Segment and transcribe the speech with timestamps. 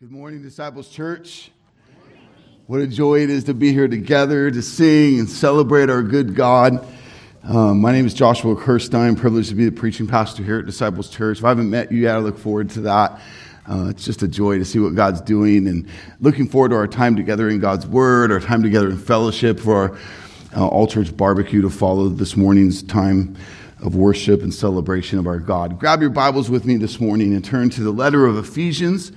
[0.00, 1.50] Good morning, Disciples Church.
[2.68, 6.36] What a joy it is to be here together to sing and celebrate our good
[6.36, 6.86] God.
[7.42, 11.10] Um, my name is Joshua Kirstein, privileged to be the preaching pastor here at Disciples
[11.10, 11.38] Church.
[11.38, 13.20] If I haven't met you yet, I look forward to that.
[13.68, 15.88] Uh, it's just a joy to see what God's doing and
[16.20, 19.74] looking forward to our time together in God's Word, our time together in fellowship for
[19.74, 19.98] our
[20.56, 23.36] uh, all church barbecue to follow this morning's time
[23.82, 25.80] of worship and celebration of our God.
[25.80, 29.10] Grab your Bibles with me this morning and turn to the letter of Ephesians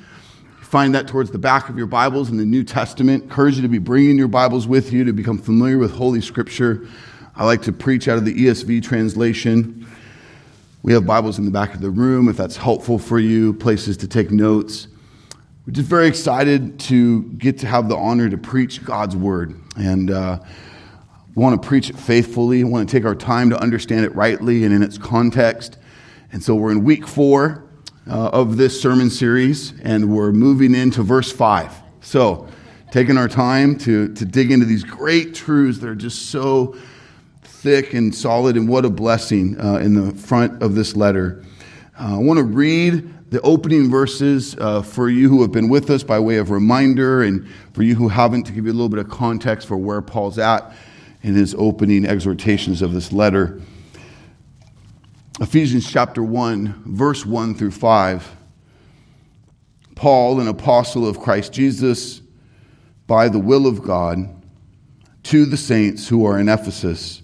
[0.71, 3.23] find that towards the back of your Bibles in the New Testament.
[3.23, 6.87] Encourage you to be bringing your Bibles with you to become familiar with Holy Scripture.
[7.35, 9.85] I like to preach out of the ESV translation.
[10.81, 13.97] We have Bibles in the back of the room if that's helpful for you, places
[13.97, 14.87] to take notes.
[15.67, 19.59] We're just very excited to get to have the honor to preach God's Word.
[19.75, 20.39] And uh,
[21.35, 24.73] want to preach it faithfully, want to take our time to understand it rightly and
[24.73, 25.77] in its context.
[26.31, 27.67] And so we're in week four
[28.09, 31.73] uh, of this sermon series, and we're moving into verse 5.
[32.01, 32.47] So,
[32.91, 36.75] taking our time to, to dig into these great truths that are just so
[37.43, 41.43] thick and solid, and what a blessing uh, in the front of this letter.
[41.99, 45.89] Uh, I want to read the opening verses uh, for you who have been with
[45.89, 48.89] us by way of reminder, and for you who haven't, to give you a little
[48.89, 50.73] bit of context for where Paul's at
[51.23, 53.61] in his opening exhortations of this letter.
[55.39, 58.35] Ephesians chapter 1, verse 1 through 5.
[59.95, 62.21] Paul, an apostle of Christ Jesus,
[63.07, 64.29] by the will of God,
[65.23, 67.21] to the saints who are in Ephesus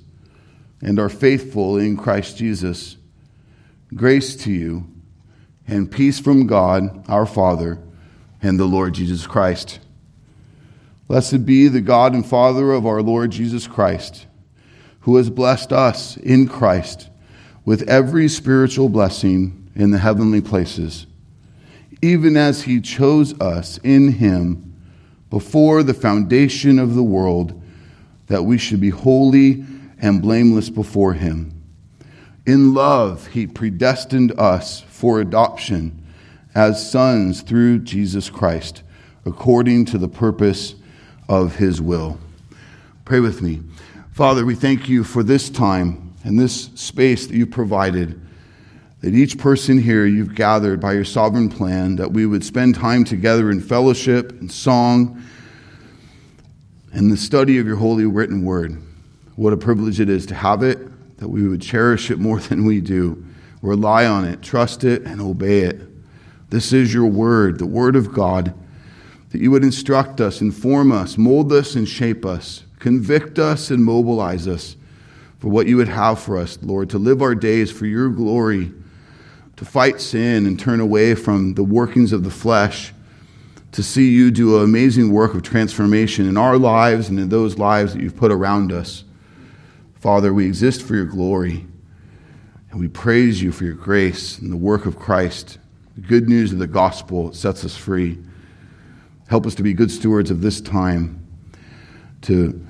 [0.81, 2.95] and are faithful in Christ Jesus,
[3.93, 4.87] grace to you
[5.67, 7.77] and peace from God our Father
[8.41, 9.79] and the Lord Jesus Christ.
[11.07, 14.27] Blessed be the God and Father of our Lord Jesus Christ,
[15.01, 17.09] who has blessed us in Christ
[17.67, 21.05] with every spiritual blessing in the heavenly places,
[22.01, 24.73] even as he chose us in him
[25.29, 27.61] before the foundation of the world,
[28.27, 29.65] that we should be holy
[29.99, 31.51] and blameless before him.
[32.45, 36.05] In love, he predestined us for adoption
[36.55, 38.81] as sons through Jesus Christ,
[39.25, 40.75] according to the purpose
[41.27, 42.17] of his will.
[43.03, 43.59] Pray with me.
[44.13, 48.19] Father, we thank you for this time and this space that you provided,
[48.99, 53.05] that each person here you've gathered by your sovereign plan, that we would spend time
[53.05, 55.23] together in fellowship and song
[56.91, 58.77] and the study of your holy written word.
[59.37, 62.65] What a privilege it is to have it, that we would cherish it more than
[62.65, 63.25] we do,
[63.61, 65.79] rely on it, trust it, and obey it.
[66.49, 68.53] This is your word, the word of God,
[69.29, 73.81] that you would instruct us, inform us, mold us, and shape us, convict us, and
[73.81, 74.75] mobilize us
[75.39, 78.71] for what you would have for us, Lord, to live our days for your glory,
[79.55, 82.93] to fight sin and turn away from the workings of the flesh,
[83.71, 87.57] to see you do an amazing work of transformation in our lives and in those
[87.57, 89.03] lives that you've put around us.
[89.95, 91.65] Father, we exist for your glory,
[92.71, 95.57] and we praise you for your grace and the work of Christ.
[95.95, 98.17] The good news of the gospel sets us free.
[99.27, 101.25] Help us to be good stewards of this time,
[102.21, 102.66] to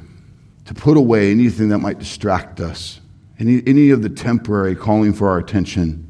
[0.68, 3.00] to put away anything that might distract us,
[3.40, 6.04] any, any of the temporary calling for our attention,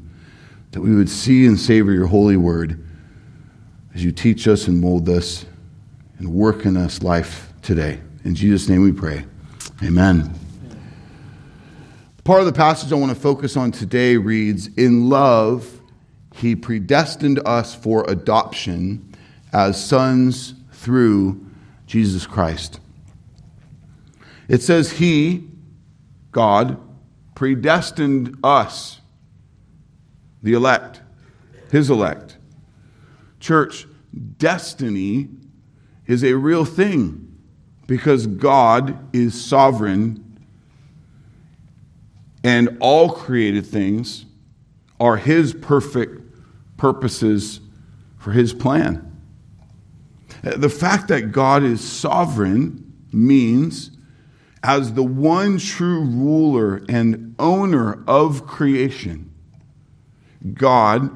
[0.72, 2.84] that we would see and savor your holy word
[3.94, 5.46] as you teach us and mold us
[6.18, 8.00] and work in us life today.
[8.24, 9.24] In Jesus' name we pray.
[9.84, 10.34] Amen.
[12.24, 15.80] Part of the passage I want to focus on today reads In love,
[16.34, 19.14] he predestined us for adoption
[19.52, 21.46] as sons through
[21.86, 22.80] Jesus Christ.
[24.48, 25.48] It says, He,
[26.32, 26.78] God,
[27.34, 29.00] predestined us,
[30.42, 31.02] the elect,
[31.70, 32.38] His elect.
[33.38, 33.86] Church,
[34.38, 35.28] destiny
[36.06, 37.36] is a real thing
[37.86, 40.24] because God is sovereign
[42.42, 44.24] and all created things
[44.98, 46.22] are His perfect
[46.76, 47.60] purposes
[48.16, 49.04] for His plan.
[50.42, 53.90] The fact that God is sovereign means
[54.62, 59.32] as the one true ruler and owner of creation,
[60.54, 61.10] God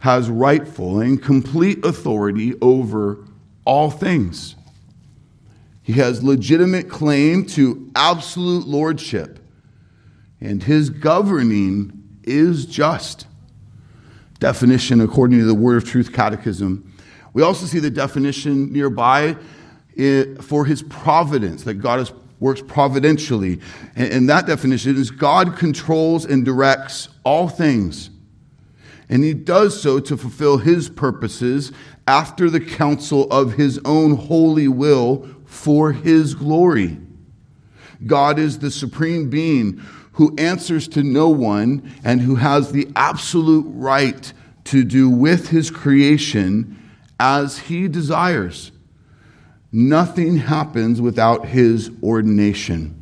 [0.00, 3.24] has rightful and complete authority over
[3.64, 4.54] all things.
[5.82, 9.38] He has legitimate claim to absolute lordship,
[10.40, 13.26] and his governing is just.
[14.38, 16.92] Definition according to the Word of Truth Catechism.
[17.32, 19.36] We also see the definition nearby
[19.96, 23.60] eh, for his providence, that God has works providentially.
[23.96, 28.10] And, that definition is God controls and directs all things.
[29.08, 31.72] And he does so to fulfill his purposes
[32.06, 36.98] after the counsel of his own holy will for his glory.
[38.06, 39.82] God is the supreme being
[40.12, 44.32] who answers to no one and who has the absolute right
[44.64, 46.76] to do with his creation
[47.18, 48.72] as he desires.
[49.70, 52.94] Nothing happens without his ordination.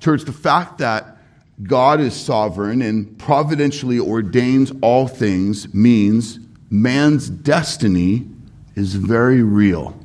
[0.00, 1.18] Church, the fact that
[1.62, 6.38] God is sovereign and providentially ordains all things means
[6.70, 8.26] man's destiny
[8.74, 9.98] is very real.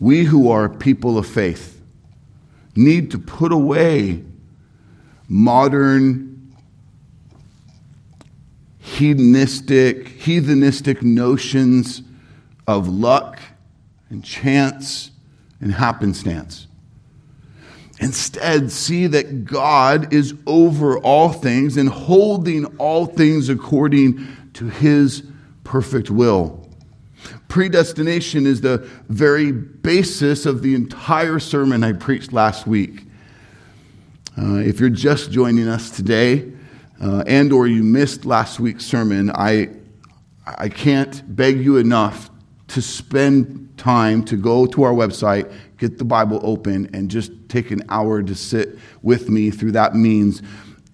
[0.00, 1.80] We who are people of faith
[2.76, 4.22] need to put away
[5.28, 6.54] modern
[8.78, 12.02] hedonistic heathenistic notions
[12.68, 13.40] of luck
[14.10, 15.10] and chance
[15.60, 16.68] and happenstance
[18.00, 24.24] Instead, see that God is over all things and holding all things according
[24.54, 25.24] to his
[25.64, 26.64] perfect will.
[27.48, 28.78] Predestination is the
[29.08, 33.04] very basis of the entire sermon I preached last week.
[34.40, 36.52] Uh, if you're just joining us today,
[37.02, 39.70] uh, and or you missed last week's sermon, I,
[40.46, 42.30] I can't beg you enough
[42.68, 47.70] to spend time to go to our website get the Bible open and just take
[47.70, 50.42] an hour to sit with me through that means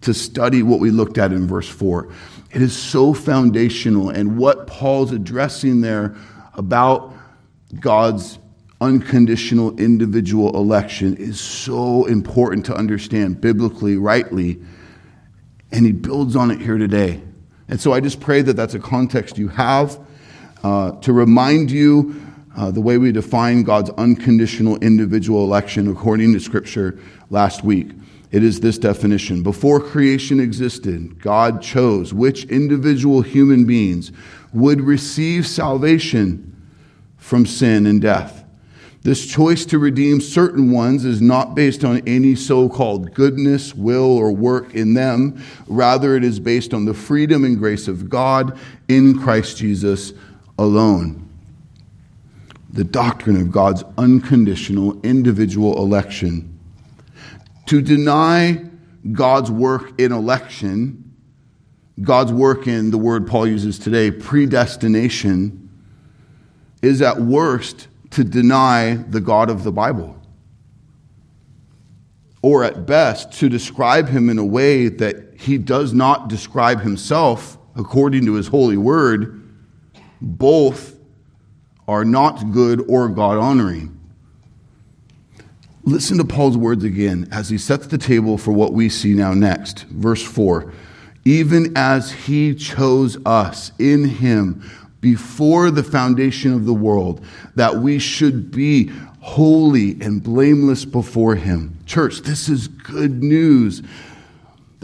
[0.02, 2.12] to study what we looked at in verse 4.
[2.52, 6.14] It is so foundational, and what Paul's addressing there
[6.52, 7.14] about
[7.80, 8.38] God's
[8.80, 14.60] unconditional individual election is so important to understand biblically, rightly,
[15.72, 17.22] and he builds on it here today.
[17.68, 19.98] And so I just pray that that's a context you have
[20.64, 22.20] uh, to remind you
[22.56, 27.90] uh, the way we define God's unconditional individual election according to Scripture last week.
[28.30, 34.10] It is this definition Before creation existed, God chose which individual human beings
[34.54, 36.50] would receive salvation
[37.18, 38.44] from sin and death.
[39.02, 44.16] This choice to redeem certain ones is not based on any so called goodness, will,
[44.16, 45.44] or work in them.
[45.66, 48.58] Rather, it is based on the freedom and grace of God
[48.88, 50.14] in Christ Jesus
[50.58, 51.24] alone
[52.74, 56.58] the doctrine of God's unconditional individual election.
[57.66, 58.64] To deny
[59.12, 61.14] God's work in election,
[62.02, 65.70] God's work in the word Paul uses today, predestination,
[66.82, 70.20] is at worst to deny the God of the Bible.
[72.42, 77.56] Or at best, to describe him in a way that he does not describe himself
[77.76, 79.43] according to his holy word,
[80.20, 80.98] both
[81.86, 83.98] are not good or God honoring.
[85.84, 89.34] Listen to Paul's words again as he sets the table for what we see now
[89.34, 89.84] next.
[89.84, 90.72] Verse 4
[91.24, 94.62] Even as he chose us in him
[95.02, 97.22] before the foundation of the world,
[97.54, 98.90] that we should be
[99.20, 101.78] holy and blameless before him.
[101.84, 103.82] Church, this is good news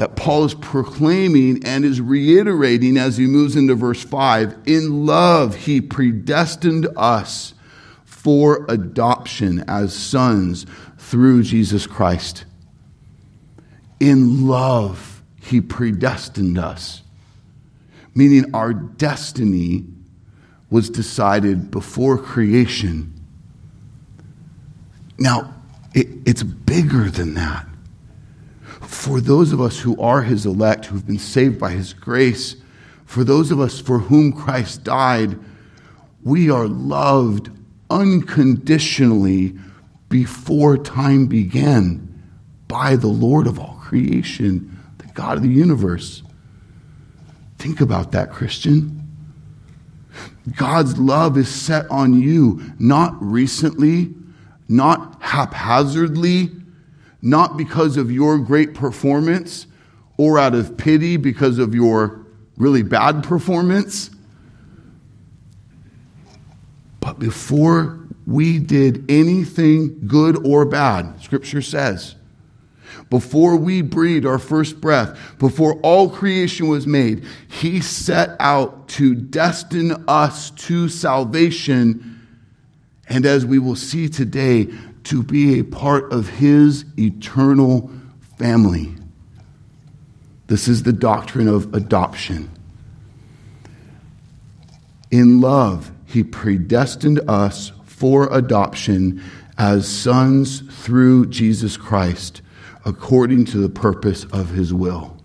[0.00, 4.56] that Paul is proclaiming and is reiterating as he moves into verse 5.
[4.64, 7.52] In love, he predestined us
[8.06, 10.64] for adoption as sons
[10.96, 12.46] through Jesus Christ.
[14.00, 17.02] In love, he predestined us,
[18.14, 19.84] meaning our destiny
[20.70, 23.12] was decided before creation.
[25.18, 25.56] Now,
[25.92, 27.66] it, it's bigger than that
[28.90, 32.56] for those of us who are his elect, who've been saved by his grace,
[33.04, 35.38] for those of us for whom Christ died,
[36.24, 37.50] we are loved
[37.88, 39.54] unconditionally
[40.08, 42.06] before time began
[42.66, 46.24] by the Lord of all creation, the God of the universe.
[47.58, 49.08] Think about that, Christian.
[50.56, 54.12] God's love is set on you, not recently,
[54.68, 56.50] not haphazardly,
[57.22, 59.66] not because of your great performance
[60.16, 62.24] or out of pity because of your
[62.56, 64.10] really bad performance.
[67.00, 72.14] But before we did anything good or bad, Scripture says,
[73.08, 79.14] before we breathed our first breath, before all creation was made, He set out to
[79.14, 82.20] destine us to salvation.
[83.08, 84.68] And as we will see today,
[85.04, 87.90] to be a part of his eternal
[88.38, 88.94] family.
[90.46, 92.50] This is the doctrine of adoption.
[95.10, 99.22] In love, he predestined us for adoption
[99.58, 102.42] as sons through Jesus Christ,
[102.84, 105.16] according to the purpose of his will.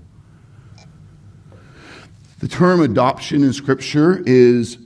[2.39, 4.77] The term adoption in Scripture is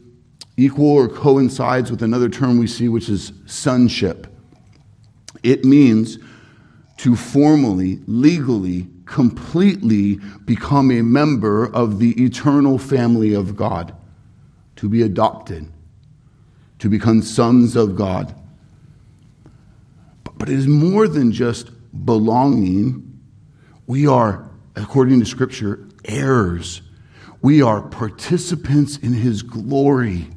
[0.56, 4.28] equal or coincides with another term we see, which is sonship.
[5.44, 6.18] It means
[6.98, 13.96] to formally, legally, completely become a member of the eternal family of God,
[14.76, 15.72] to be adopted,
[16.80, 18.36] to become sons of God.
[20.38, 21.70] But it is more than just
[22.06, 23.20] belonging.
[23.88, 26.82] We are, according to Scripture, heirs.
[27.42, 30.28] We are participants in His glory.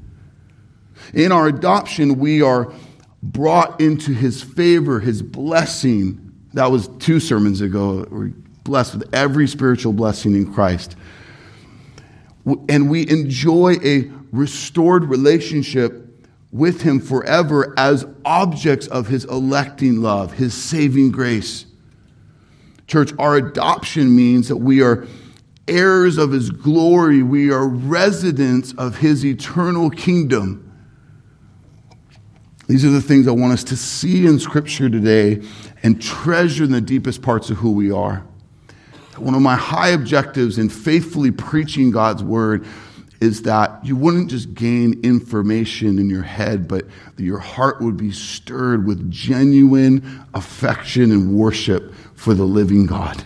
[1.12, 2.72] In our adoption, we are
[3.22, 6.32] brought into His favor, His blessing.
[6.54, 8.06] That was two sermons ago.
[8.10, 8.32] We're
[8.64, 10.96] blessed with every spiritual blessing in Christ.
[12.68, 16.02] And we enjoy a restored relationship
[16.50, 21.66] with him forever as objects of his electing love, his saving grace.
[22.86, 25.06] Church, our adoption means that we are
[25.66, 30.71] heirs of his glory, we are residents of his eternal kingdom.
[32.68, 35.42] These are the things I want us to see in Scripture today
[35.82, 38.24] and treasure in the deepest parts of who we are.
[39.16, 42.66] One of my high objectives in faithfully preaching God's word
[43.20, 48.10] is that you wouldn't just gain information in your head, but your heart would be
[48.10, 53.22] stirred with genuine affection and worship for the living God.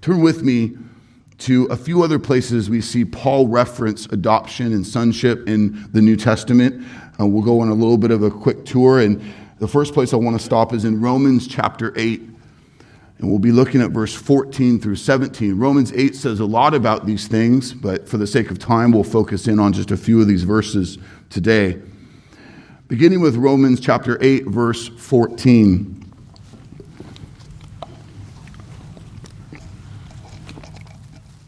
[0.00, 0.76] Turn with me
[1.38, 6.16] to a few other places we see Paul reference adoption and sonship in the New
[6.16, 6.84] Testament.
[7.18, 9.00] Uh, we'll go on a little bit of a quick tour.
[9.00, 9.22] And
[9.58, 12.20] the first place I want to stop is in Romans chapter 8.
[13.18, 15.58] And we'll be looking at verse 14 through 17.
[15.58, 19.02] Romans 8 says a lot about these things, but for the sake of time, we'll
[19.02, 21.80] focus in on just a few of these verses today.
[22.86, 25.97] Beginning with Romans chapter 8, verse 14.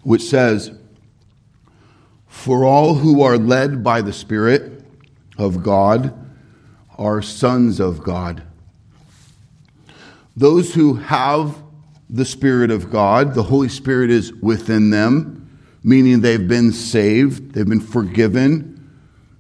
[0.03, 0.73] Which says,
[2.27, 4.83] For all who are led by the Spirit
[5.39, 6.15] of God
[6.97, 8.43] are sons of God.
[10.37, 11.63] Those who have
[12.09, 17.69] the Spirit of God, the Holy Spirit is within them, meaning they've been saved, they've
[17.69, 18.91] been forgiven.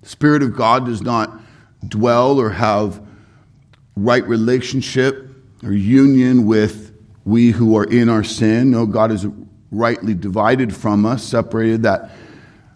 [0.02, 1.40] The Spirit of God does not
[1.86, 3.02] dwell or have
[3.96, 5.28] right relationship
[5.62, 8.70] or union with we who are in our sin.
[8.70, 9.26] No, God is
[9.70, 12.10] rightly divided from us, separated, that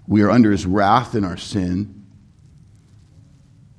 [0.06, 2.04] we are under his wrath in our sin.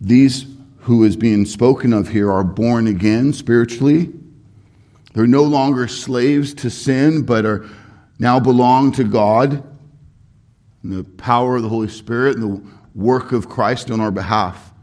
[0.01, 0.45] These
[0.79, 4.11] who is being spoken of here are born again spiritually
[5.15, 7.65] they're no longer slaves to sin, but are
[8.19, 9.63] now belong to God
[10.83, 14.73] and the power of the Holy Spirit and the work of Christ on our behalf.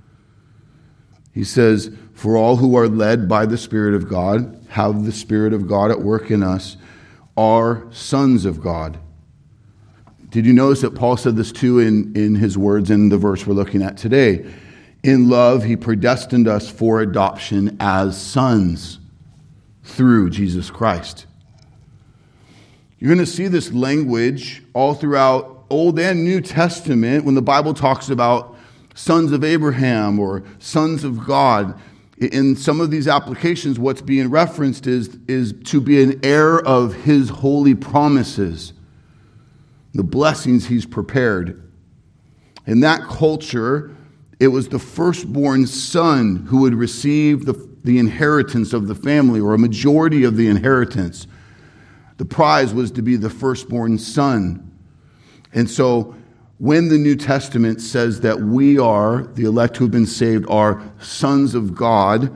[1.34, 5.52] He says, For all who are led by the Spirit of God, have the Spirit
[5.52, 6.78] of God at work in us,
[7.36, 8.98] are sons of God.
[10.30, 13.46] Did you notice that Paul said this too in, in his words in the verse
[13.46, 14.50] we're looking at today?
[15.02, 18.98] In love, he predestined us for adoption as sons
[19.82, 21.26] through Jesus Christ.
[22.98, 27.74] You're going to see this language all throughout Old and New Testament when the Bible
[27.74, 28.56] talks about
[28.94, 31.78] sons of Abraham or sons of God.
[32.22, 36.94] In some of these applications, what's being referenced is, is to be an heir of
[36.94, 38.72] his holy promises,
[39.94, 41.70] the blessings he's prepared.
[42.66, 43.94] In that culture,
[44.38, 49.54] it was the firstborn son who would receive the the inheritance of the family or
[49.54, 51.26] a majority of the inheritance.
[52.18, 54.70] The prize was to be the firstborn son.
[55.52, 56.14] And so
[56.62, 60.80] when the New Testament says that we are, the elect who have been saved, are
[61.00, 62.32] sons of God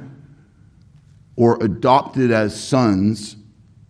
[1.37, 3.37] or adopted as sons,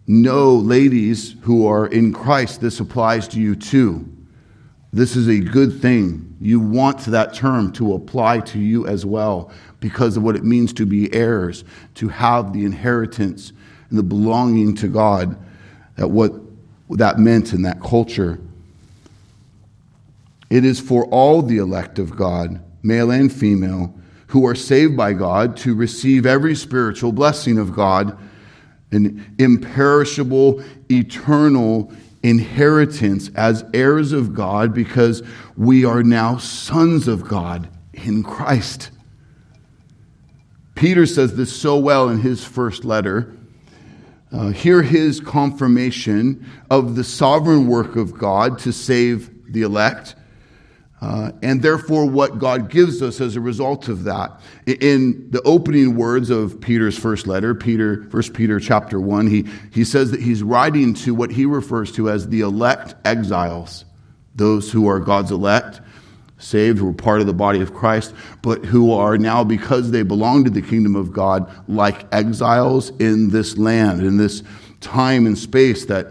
[0.06, 4.06] no, ladies who are in Christ, this applies to you too.
[4.92, 6.36] This is a good thing.
[6.38, 9.50] You want that term to apply to you as well
[9.80, 11.64] because of what it means to be heirs,
[11.94, 13.54] to have the inheritance
[13.88, 15.34] and the belonging to God,
[15.96, 16.34] that what
[16.90, 18.38] that meant in that culture.
[20.50, 23.94] It is for all the elect of God, male and female,
[24.28, 28.16] who are saved by God to receive every spiritual blessing of God,
[28.92, 35.22] an imperishable, eternal inheritance as heirs of God because
[35.56, 38.90] we are now sons of God in Christ.
[40.74, 43.32] Peter says this so well in his first letter.
[44.32, 50.16] Uh, hear his confirmation of the sovereign work of God to save the elect.
[51.00, 54.40] Uh, and therefore, what God gives us as a result of that.
[54.66, 59.84] In the opening words of Peter's first letter, Peter, 1 Peter chapter 1, he, he
[59.84, 63.84] says that he's writing to what he refers to as the elect exiles,
[64.34, 65.82] those who are God's elect,
[66.38, 70.02] saved, who are part of the body of Christ, but who are now, because they
[70.02, 74.42] belong to the kingdom of God, like exiles in this land, in this
[74.80, 76.10] time and space that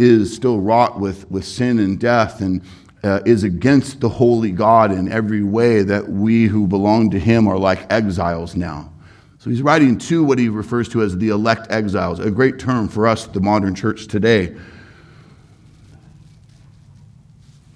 [0.00, 2.62] is still wrought with, with sin and death and
[3.06, 7.46] uh, is against the holy God in every way that we who belong to him
[7.46, 8.92] are like exiles now.
[9.38, 12.88] So he's writing to what he refers to as the elect exiles, a great term
[12.88, 14.56] for us, the modern church today.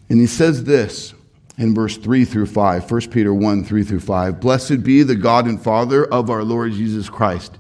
[0.09, 1.15] And he says this
[1.57, 5.47] in verse 3 through 5, 1 Peter 1 3 through 5 Blessed be the God
[5.47, 7.57] and Father of our Lord Jesus Christ.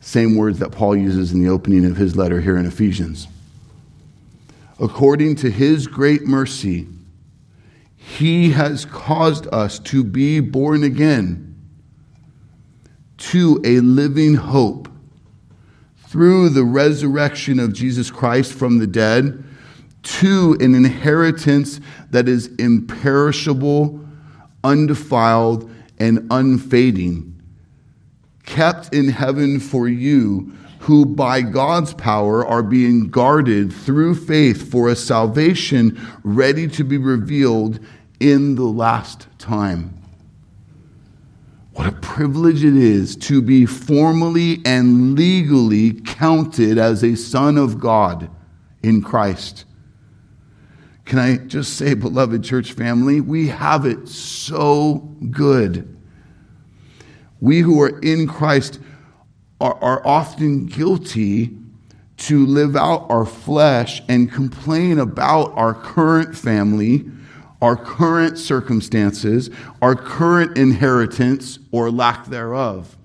[0.00, 3.26] Same words that Paul uses in the opening of his letter here in Ephesians
[4.78, 6.86] according to his great mercy,
[7.96, 11.54] he has caused us to be born again
[13.16, 14.88] to a living hope
[16.06, 19.42] through the resurrection of Jesus Christ from the dead
[20.02, 21.80] to an inheritance
[22.10, 24.00] that is imperishable,
[24.62, 27.40] undefiled, and unfading,
[28.44, 30.52] kept in heaven for you
[30.86, 36.96] who by God's power are being guarded through faith for a salvation ready to be
[36.96, 37.80] revealed
[38.20, 40.00] in the last time.
[41.72, 47.80] What a privilege it is to be formally and legally counted as a son of
[47.80, 48.30] God
[48.84, 49.64] in Christ.
[51.04, 54.98] Can I just say, beloved church family, we have it so
[55.32, 55.98] good.
[57.40, 58.78] We who are in Christ
[59.60, 61.56] are, are often guilty
[62.16, 67.04] to live out our flesh and complain about our current family,
[67.60, 69.50] our current circumstances,
[69.82, 72.96] our current inheritance or lack thereof.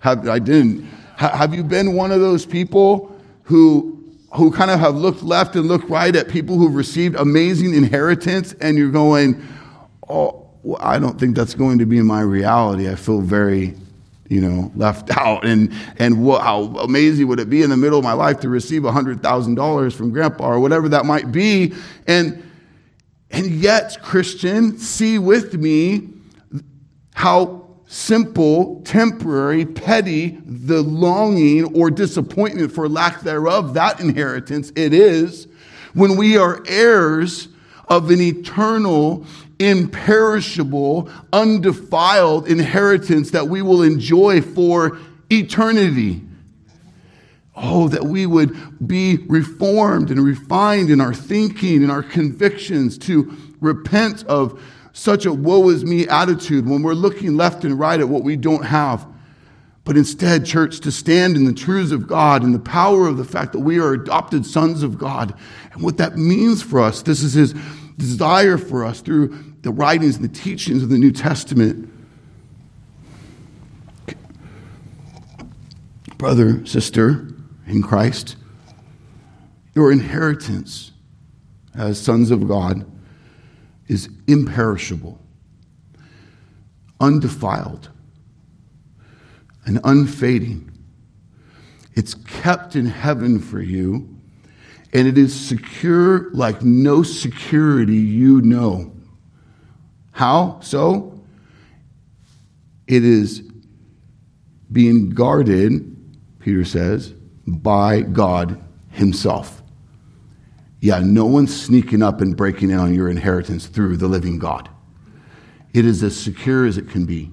[0.00, 0.84] Have, I didn't.
[1.16, 5.66] Have you been one of those people who, who kind of have looked left and
[5.66, 9.42] looked right at people who've received amazing inheritance and you're going,
[10.08, 10.46] oh,
[10.78, 12.90] I don't think that's going to be my reality.
[12.90, 13.74] I feel very
[14.28, 15.44] you know, left out.
[15.44, 18.48] And, and what, how amazing would it be in the middle of my life to
[18.48, 21.74] receive $100,000 from grandpa or whatever that might be.
[22.06, 22.42] And,
[23.30, 26.08] and yet, Christian, see with me
[27.14, 35.46] how simple, temporary, petty the longing or disappointment for lack thereof, that inheritance it is
[35.94, 37.48] when we are heirs
[37.88, 39.24] of an eternal
[39.58, 44.98] imperishable, undefiled inheritance that we will enjoy for
[45.30, 46.22] eternity.
[47.54, 53.34] Oh, that we would be reformed and refined in our thinking and our convictions to
[53.60, 54.60] repent of
[54.92, 58.36] such a woe is me attitude when we're looking left and right at what we
[58.36, 59.06] don't have.
[59.84, 63.24] But instead, church, to stand in the truths of God and the power of the
[63.24, 65.32] fact that we are adopted sons of God
[65.72, 67.02] and what that means for us.
[67.02, 67.54] This is His
[67.96, 71.92] desire for us through the writings and the teachings of the New Testament.
[76.16, 77.34] Brother, sister
[77.66, 78.36] in Christ,
[79.74, 80.92] your inheritance
[81.74, 82.88] as sons of God
[83.88, 85.18] is imperishable,
[87.00, 87.90] undefiled,
[89.64, 90.70] and unfading.
[91.94, 94.16] It's kept in heaven for you
[94.92, 98.95] and it is secure like no security you know.
[100.16, 101.20] How so?
[102.86, 103.42] It is
[104.72, 105.94] being guarded,
[106.38, 107.10] Peter says,
[107.46, 109.62] by God Himself.
[110.80, 114.70] Yeah, no one's sneaking up and breaking in on your inheritance through the living God.
[115.74, 117.30] It is as secure as it can be.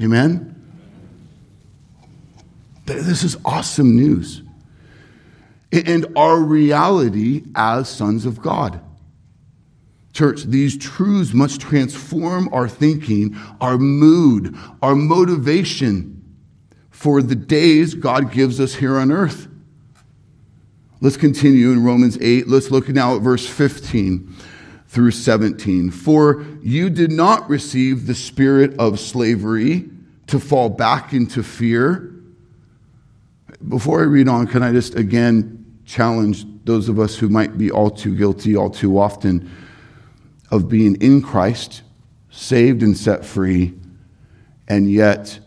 [0.00, 0.54] Amen?
[2.86, 4.42] This is awesome news
[5.72, 8.80] and our reality as sons of God.
[10.12, 16.16] Church, these truths must transform our thinking, our mood, our motivation
[16.90, 19.48] for the days God gives us here on earth.
[21.00, 22.48] Let's continue in Romans 8.
[22.48, 24.36] Let's look now at verse 15
[24.88, 25.90] through 17.
[25.92, 29.88] For you did not receive the spirit of slavery
[30.26, 32.12] to fall back into fear.
[33.66, 37.70] Before I read on, can I just again challenge those of us who might be
[37.70, 39.50] all too guilty, all too often,
[40.50, 41.82] of being in Christ,
[42.30, 43.74] saved and set free,
[44.68, 45.38] and yet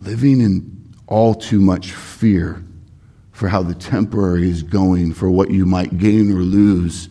[0.00, 2.64] living in all too much fear
[3.32, 7.08] for how the temporary is going, for what you might gain or lose,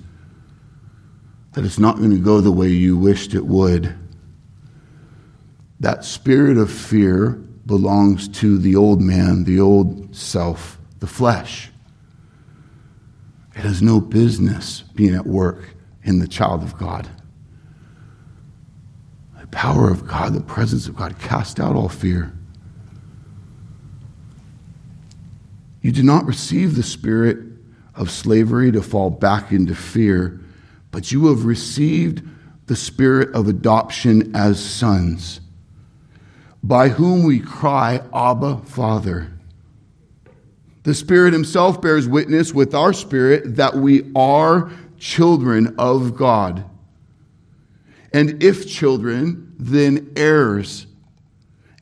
[1.54, 3.96] that it's not going to go the way you wished it would.
[5.80, 7.32] That spirit of fear
[7.66, 11.72] belongs to the old man, the old self, the flesh.
[13.56, 17.10] It has no business being at work in the child of God.
[19.52, 22.34] Power of God, the presence of God, cast out all fear.
[25.82, 27.38] You did not receive the spirit
[27.96, 30.40] of slavery to fall back into fear,
[30.92, 32.22] but you have received
[32.68, 35.42] the spirit of adoption as sons,
[36.62, 39.32] by whom we cry, Abba, Father.
[40.84, 46.64] The Spirit Himself bears witness with our spirit that we are children of God.
[48.12, 50.88] And if children, then heirs.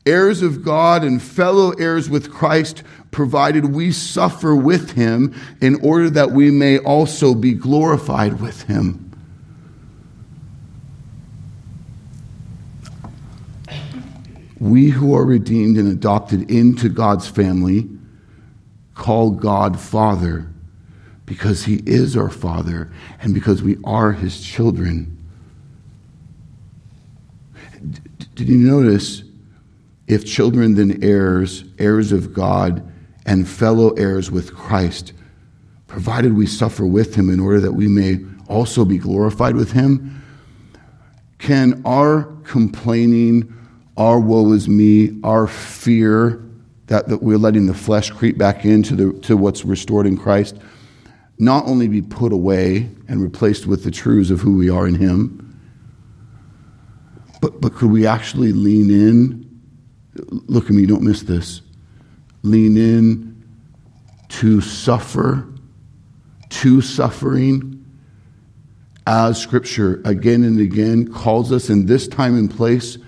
[0.04, 6.10] Heirs of God and fellow heirs with Christ, provided we suffer with Him in order
[6.10, 9.04] that we may also be glorified with Him.
[14.58, 17.88] We who are redeemed and adopted into God's family
[18.94, 20.50] call God Father
[21.26, 25.17] because He is our Father and because we are His children.
[28.38, 29.24] Did you notice?
[30.06, 32.88] If children, then heirs, heirs of God,
[33.26, 35.12] and fellow heirs with Christ,
[35.88, 40.22] provided we suffer with Him in order that we may also be glorified with Him.
[41.38, 43.52] Can our complaining,
[43.96, 46.40] our woe is me, our fear,
[46.86, 50.56] that, that we're letting the flesh creep back into the, to what's restored in Christ,
[51.40, 54.94] not only be put away and replaced with the truths of who we are in
[54.94, 55.47] Him,
[57.40, 59.60] but, but could we actually lean in?
[60.46, 61.60] Look at me, don't miss this.
[62.42, 63.44] Lean in
[64.28, 65.48] to suffer,
[66.50, 67.74] to suffering,
[69.06, 72.98] as Scripture again and again calls us in this time and place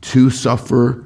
[0.00, 1.04] to suffer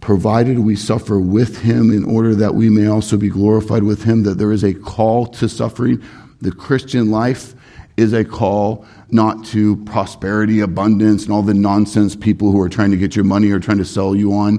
[0.00, 4.22] provided we suffer with him in order that we may also be glorified with him,
[4.22, 6.02] that there is a call to suffering.
[6.40, 7.54] The Christian life
[7.96, 12.90] is a call not to prosperity, abundance, and all the nonsense people who are trying
[12.90, 14.56] to get your money or trying to sell you on.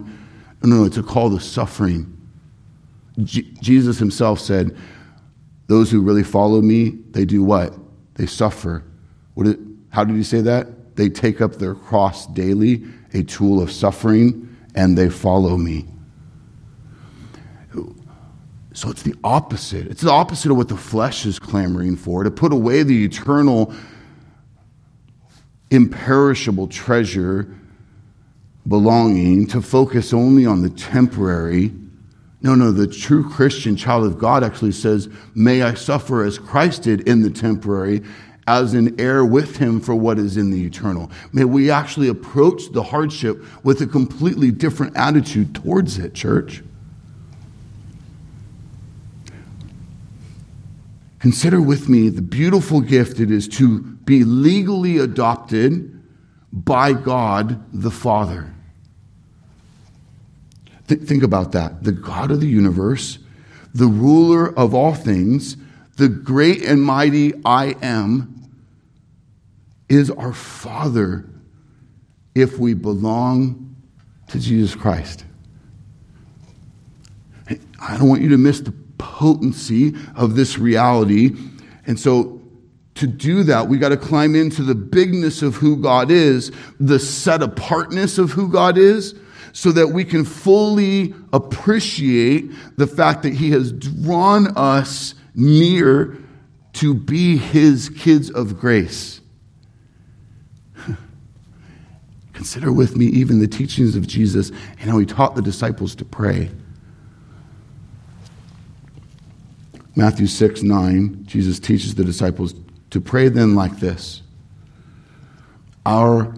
[0.64, 2.08] No, no, it's a call to suffering.
[3.24, 4.76] Jesus himself said,
[5.68, 7.74] Those who really follow me, they do what?
[8.16, 8.84] They suffer.
[9.90, 10.96] How did he say that?
[10.96, 12.84] They take up their cross daily,
[13.14, 15.86] a tool of suffering and they follow me.
[18.74, 19.88] So it's the opposite.
[19.88, 23.74] It's the opposite of what the flesh is clamoring for to put away the eternal,
[25.72, 27.48] imperishable treasure
[28.68, 31.74] belonging, to focus only on the temporary.
[32.42, 36.84] No, no, the true Christian child of God actually says, May I suffer as Christ
[36.84, 38.04] did in the temporary
[38.48, 41.12] as an heir with him for what is in the eternal.
[41.32, 46.64] May we actually approach the hardship with a completely different attitude towards it, church.
[51.22, 56.02] Consider with me the beautiful gift it is to be legally adopted
[56.52, 58.52] by God the Father.
[60.88, 61.84] Th- think about that.
[61.84, 63.20] The God of the universe,
[63.72, 65.58] the ruler of all things,
[65.98, 68.50] the great and mighty I am,
[69.88, 71.30] is our Father
[72.34, 73.76] if we belong
[74.30, 75.24] to Jesus Christ.
[77.80, 81.32] I don't want you to miss the potency of this reality.
[81.88, 82.40] And so,
[82.96, 87.00] to do that, we got to climb into the bigness of who God is, the
[87.00, 89.16] set apartness of who God is,
[89.54, 96.18] so that we can fully appreciate the fact that He has drawn us near
[96.74, 99.20] to be His kids of grace.
[102.34, 106.06] Consider with me even the teachings of Jesus and how he taught the disciples to
[106.06, 106.50] pray.
[109.96, 112.56] Matthew 6 9, Jesus teaches the disciples
[112.90, 114.22] to pray then like this
[115.86, 116.34] Our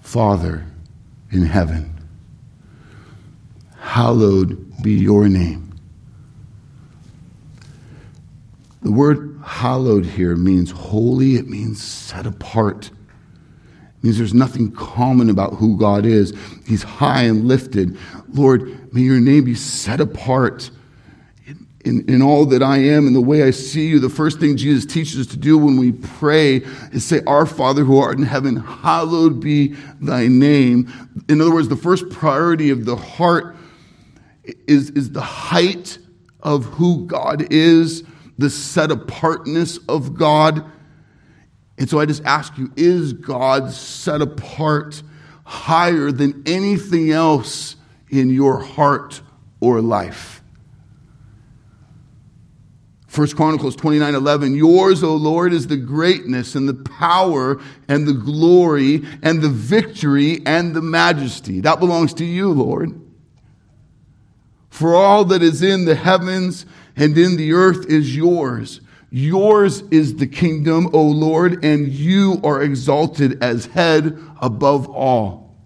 [0.00, 0.66] Father
[1.30, 1.94] in heaven,
[3.78, 5.74] hallowed be your name.
[8.82, 12.90] The word hallowed here means holy, it means set apart
[14.02, 16.32] means there's nothing common about who God is.
[16.66, 17.96] He's high and lifted.
[18.32, 20.70] Lord, may your name be set apart
[21.84, 24.00] in, in, all that I am and the way I see you.
[24.00, 26.56] The first thing Jesus teaches us to do when we pray
[26.92, 30.92] is say, Our Father who art in heaven, hallowed be thy name.
[31.28, 33.56] In other words, the first priority of the heart
[34.66, 35.98] is, is the height
[36.40, 38.04] of who God is,
[38.38, 40.64] the set apartness of God.
[41.78, 45.02] And so I just ask you is God set apart
[45.44, 47.76] higher than anything else
[48.10, 49.22] in your heart
[49.60, 50.37] or life?
[53.18, 58.12] First Chronicles 29 11, yours, O Lord, is the greatness and the power and the
[58.12, 61.58] glory and the victory and the majesty.
[61.58, 63.00] That belongs to you, Lord.
[64.70, 68.82] For all that is in the heavens and in the earth is yours.
[69.10, 75.56] Yours is the kingdom, O Lord, and you are exalted as head above all.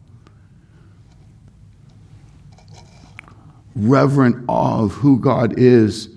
[3.77, 6.12] Reverent awe of who God is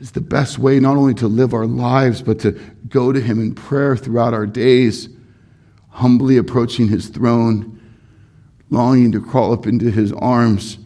[0.00, 2.52] is the best way not only to live our lives, but to
[2.88, 5.08] go to Him in prayer throughout our days,
[5.90, 7.80] humbly approaching His throne,
[8.70, 10.78] longing to crawl up into His arms,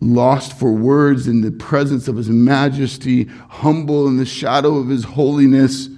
[0.00, 5.04] lost for words in the presence of His majesty, humble in the shadow of His
[5.04, 5.88] holiness,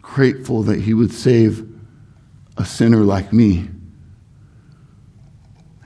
[0.00, 1.68] grateful that He would save
[2.56, 3.68] a sinner like me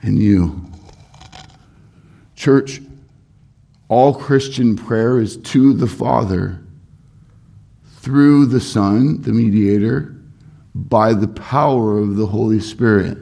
[0.01, 0.65] and you.
[2.35, 2.81] Church,
[3.89, 6.61] all Christian prayer is to the Father
[7.97, 10.15] through the Son, the mediator,
[10.75, 13.17] by the power of the Holy Spirit.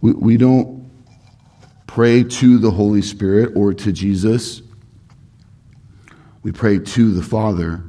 [0.00, 0.90] We, we don't
[1.86, 4.62] pray to the Holy Spirit or to Jesus.
[6.42, 7.84] We pray to the Father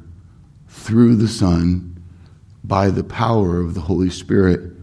[0.68, 2.02] through the Son
[2.62, 4.73] by the power of the Holy Spirit.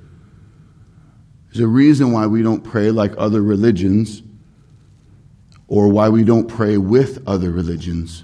[1.51, 4.23] There's a reason why we don't pray like other religions
[5.67, 8.23] or why we don't pray with other religions.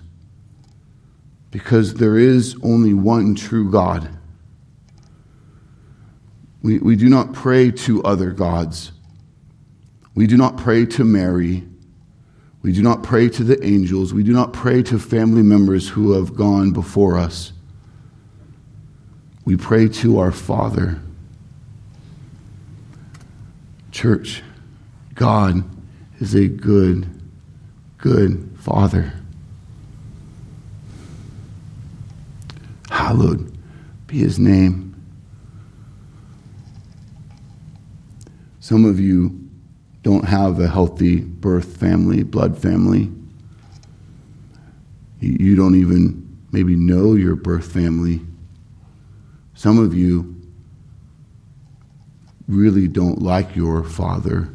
[1.51, 4.09] Because there is only one true God.
[6.61, 8.93] We, we do not pray to other gods.
[10.15, 11.67] We do not pray to Mary.
[12.61, 14.13] We do not pray to the angels.
[14.13, 17.51] We do not pray to family members who have gone before us.
[19.43, 21.01] We pray to our Father
[23.97, 24.43] Church,
[25.15, 25.63] God
[26.19, 27.19] is a good,
[27.97, 29.12] good Father.
[32.91, 33.57] Hallowed
[34.05, 35.03] be his name.
[38.60, 39.49] Some of you
[40.03, 43.12] don't have a healthy birth family, blood family.
[45.19, 48.21] You don't even maybe know your birth family.
[49.55, 50.37] Some of you
[52.47, 54.49] really don't like your father,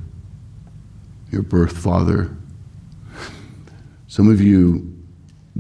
[1.31, 2.35] your birth father.
[4.07, 4.89] Some of you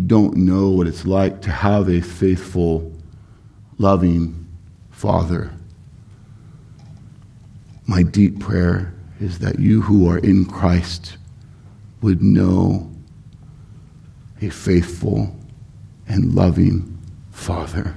[0.06, 2.92] don't know what it's like to have a faithful,
[3.78, 4.46] loving
[4.90, 5.52] father.
[7.86, 11.18] My deep prayer is that you who are in Christ
[12.00, 12.90] would know
[14.40, 15.36] a faithful
[16.08, 16.98] and loving
[17.30, 17.94] father.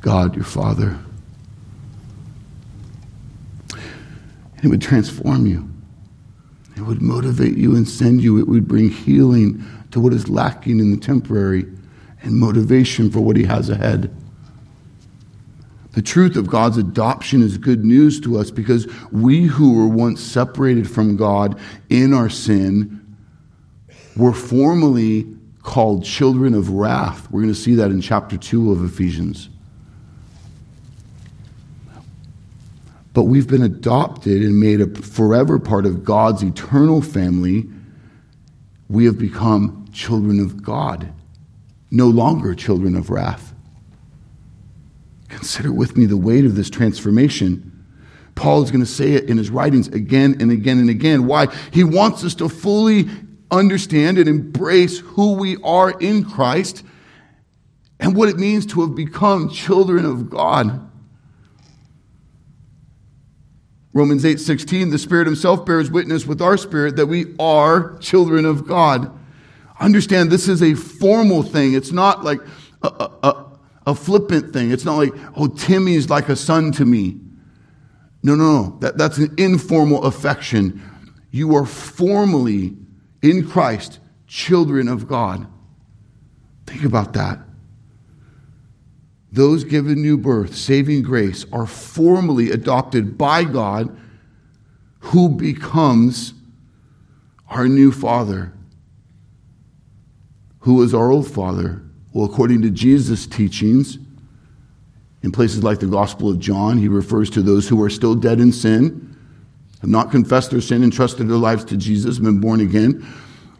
[0.00, 0.98] God, your father.
[4.62, 5.68] It would transform you.
[6.76, 8.38] It would motivate you and send you.
[8.38, 11.66] It would bring healing to what is lacking in the temporary
[12.22, 14.14] and motivation for what He has ahead.
[15.92, 20.22] The truth of God's adoption is good news to us because we who were once
[20.22, 22.98] separated from God in our sin
[24.16, 25.26] were formerly
[25.62, 27.30] called children of wrath.
[27.30, 29.50] We're going to see that in chapter 2 of Ephesians.
[33.12, 37.68] But we've been adopted and made a forever part of God's eternal family.
[38.88, 41.12] We have become children of God,
[41.90, 43.52] no longer children of wrath.
[45.28, 47.68] Consider with me the weight of this transformation.
[48.34, 51.26] Paul is going to say it in his writings again and again and again.
[51.26, 51.48] Why?
[51.70, 53.08] He wants us to fully
[53.50, 56.82] understand and embrace who we are in Christ
[58.00, 60.90] and what it means to have become children of God.
[63.92, 68.44] Romans 8 16, the Spirit Himself bears witness with our spirit that we are children
[68.44, 69.18] of God.
[69.80, 71.74] Understand this is a formal thing.
[71.74, 72.40] It's not like
[72.82, 73.46] a, a,
[73.88, 74.70] a flippant thing.
[74.70, 77.20] It's not like, oh, Timmy's like a son to me.
[78.22, 78.78] No, no, no.
[78.80, 80.80] That, that's an informal affection.
[81.30, 82.76] You are formally
[83.20, 85.46] in Christ children of God.
[86.66, 87.40] Think about that
[89.32, 93.96] those given new birth, saving grace, are formally adopted by God,
[95.00, 96.34] who becomes
[97.48, 98.52] our new Father.
[100.60, 101.82] Who is our old Father?
[102.12, 103.98] Well, according to Jesus' teachings,
[105.22, 108.40] In places like the Gospel of John, he refers to those who are still dead
[108.40, 109.16] in sin,
[109.80, 113.06] have not confessed their sin and trusted their lives to Jesus, been born again,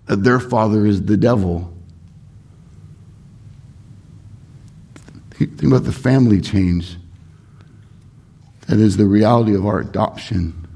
[0.06, 1.71] that their father is the devil.
[5.46, 6.96] Think about the family change.
[8.68, 10.68] That is the reality of our adoption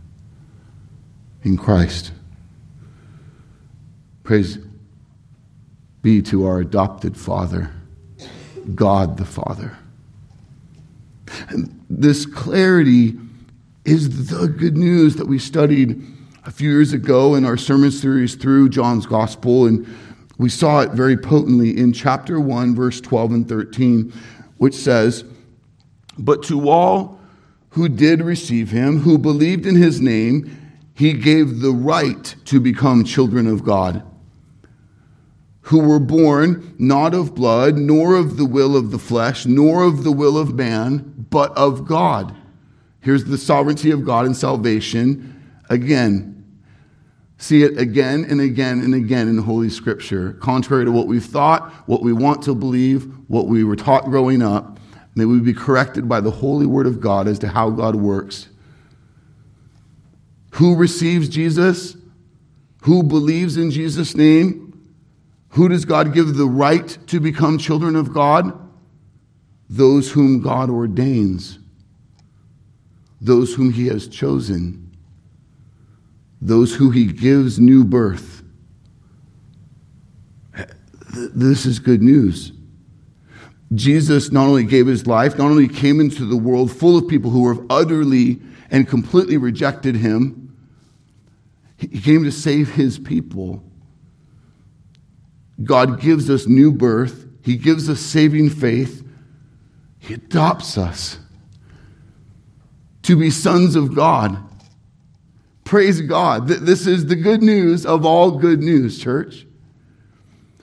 [1.42, 2.12] in Christ.
[4.24, 4.58] Praise
[6.02, 7.68] be to our adopted Father,
[8.76, 9.76] God the Father.
[11.48, 13.18] And this clarity
[13.84, 16.00] is the good news that we studied
[16.44, 19.66] a few years ago in our sermon series through John's Gospel.
[19.66, 19.84] And
[20.38, 24.12] we saw it very potently in chapter 1, verse 12 and 13,
[24.58, 25.24] which says,
[26.18, 27.20] But to all
[27.70, 30.62] who did receive him, who believed in his name,
[30.94, 34.02] he gave the right to become children of God
[35.66, 40.04] who were born not of blood, nor of the will of the flesh, nor of
[40.04, 42.36] the will of man, but of God.
[43.00, 46.35] Here's the sovereignty of God and salvation again.
[47.38, 50.32] See it again and again and again in Holy Scripture.
[50.34, 54.42] Contrary to what we thought, what we want to believe, what we were taught growing
[54.42, 54.80] up,
[55.14, 58.48] may we be corrected by the holy word of God as to how God works.
[60.52, 61.96] Who receives Jesus?
[62.82, 64.66] Who believes in Jesus' name?
[65.50, 68.58] Who does God give the right to become children of God?
[69.68, 71.58] Those whom God ordains,
[73.20, 74.85] those whom He has chosen,
[76.46, 78.42] those who He gives new birth.
[81.12, 82.52] This is good news.
[83.74, 87.30] Jesus not only gave his life, not only came into the world full of people
[87.30, 90.54] who have utterly and completely rejected him,
[91.76, 93.62] he came to save his people.
[95.64, 99.06] God gives us new birth, He gives us saving faith,
[99.98, 101.18] He adopts us
[103.02, 104.38] to be sons of God.
[105.66, 106.46] Praise God.
[106.46, 109.46] This is the good news of all good news, church.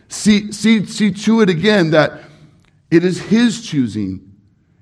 [0.07, 2.21] See, see, see to it again that
[2.89, 4.31] it is His choosing.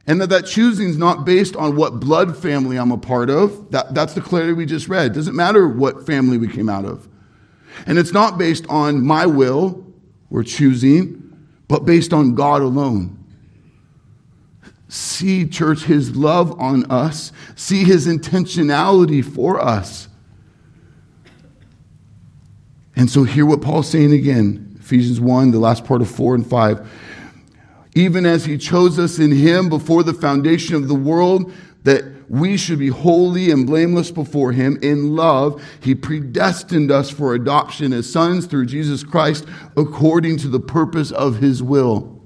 [0.06, 3.72] And that that choosing is not based on what blood family I'm a part of.
[3.72, 5.08] That, that's the clarity we just read.
[5.08, 7.08] It doesn't matter what family we came out of.
[7.88, 9.84] And it's not based on my will
[10.30, 13.18] we're choosing, but based on God alone.
[14.88, 17.32] See, church, his love on us.
[17.56, 20.10] See his intentionality for us.
[22.95, 26.45] And so, hear what Paul's saying again Ephesians 1, the last part of 4 and
[26.45, 26.91] 5.
[27.95, 31.51] Even as he chose us in him before the foundation of the world,
[31.84, 35.62] that we should be holy and blameless before Him in love.
[35.82, 41.39] He predestined us for adoption as sons through Jesus Christ according to the purpose of
[41.39, 42.21] His will.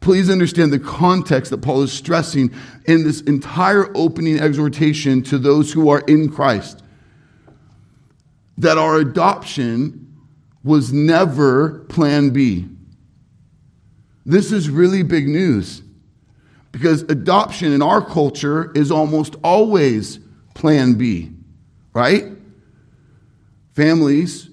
[0.00, 2.50] Please understand the context that Paul is stressing
[2.86, 6.82] in this entire opening exhortation to those who are in Christ.
[8.58, 10.16] That our adoption
[10.62, 12.68] was never plan B.
[14.26, 15.82] This is really big news.
[16.72, 20.18] Because adoption in our culture is almost always
[20.54, 21.32] plan B,
[21.94, 22.24] right?
[23.74, 24.50] Families,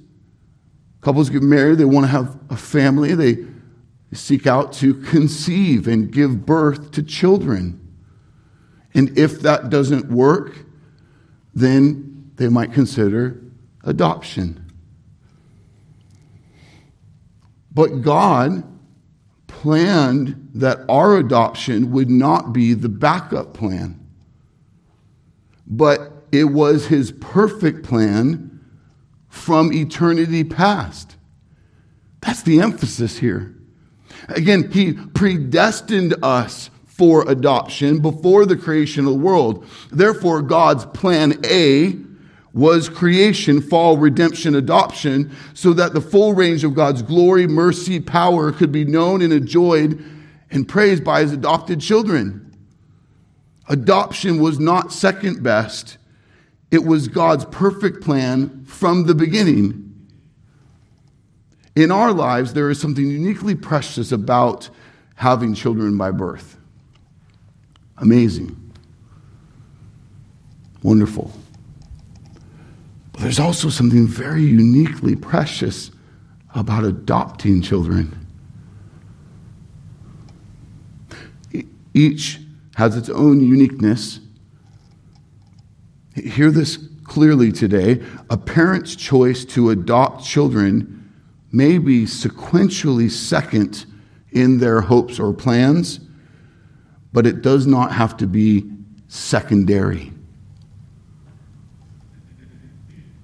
[1.01, 3.45] couples get married, they want to have a family, they
[4.13, 7.81] seek out to conceive and give birth to children.
[8.93, 10.57] And if that doesn't work,
[11.53, 13.41] then they might consider
[13.85, 14.61] adoption.
[17.71, 18.63] But God
[19.47, 23.99] planned that our adoption would not be the backup plan,
[25.67, 28.59] but it was his perfect plan
[29.27, 31.15] from eternity past.
[32.21, 33.55] That's the emphasis here.
[34.29, 39.65] Again, he predestined us for adoption before the creation of the world.
[39.91, 41.97] Therefore, God's plan A
[42.55, 48.53] was creation, fall, redemption, adoption, so that the full range of God's glory, mercy, power
[48.53, 50.01] could be known and enjoyed
[50.49, 52.41] and praised by his adopted children.
[53.67, 55.97] Adoption was not second best,
[56.71, 59.81] it was God's perfect plan from the beginning.
[61.75, 64.69] In our lives, there is something uniquely precious about
[65.15, 66.57] having children by birth.
[67.97, 68.55] Amazing.
[70.83, 71.33] Wonderful.
[73.15, 75.89] But there's also something very uniquely precious
[76.53, 78.27] about adopting children.
[81.93, 82.41] Each
[82.75, 84.19] has its own uniqueness.
[86.13, 88.03] Hear this clearly today.
[88.29, 91.09] A parent's choice to adopt children
[91.53, 93.85] may be sequentially second
[94.33, 96.01] in their hopes or plans,
[97.13, 98.69] but it does not have to be
[99.07, 100.11] secondary.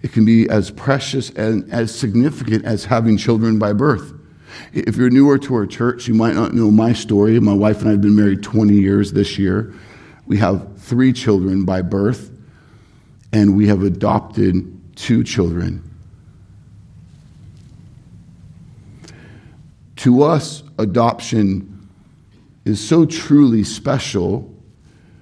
[0.02, 4.14] It can be as precious and as significant as having children by birth.
[4.74, 7.40] If you're newer to our church, you might not know my story.
[7.40, 9.74] My wife and I have been married 20 years this year.
[10.26, 12.32] We have three children by birth,
[13.32, 15.88] and we have adopted two children.
[19.98, 21.90] To us, adoption
[22.66, 24.52] is so truly special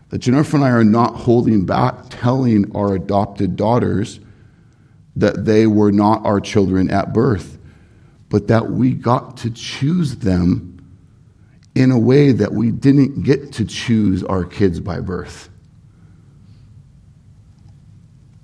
[0.10, 4.20] that Jennifer and I are not holding back telling our adopted daughters
[5.20, 7.58] that they were not our children at birth,
[8.30, 10.78] but that we got to choose them
[11.76, 15.50] in a way that we didn't get to choose our kids by birth.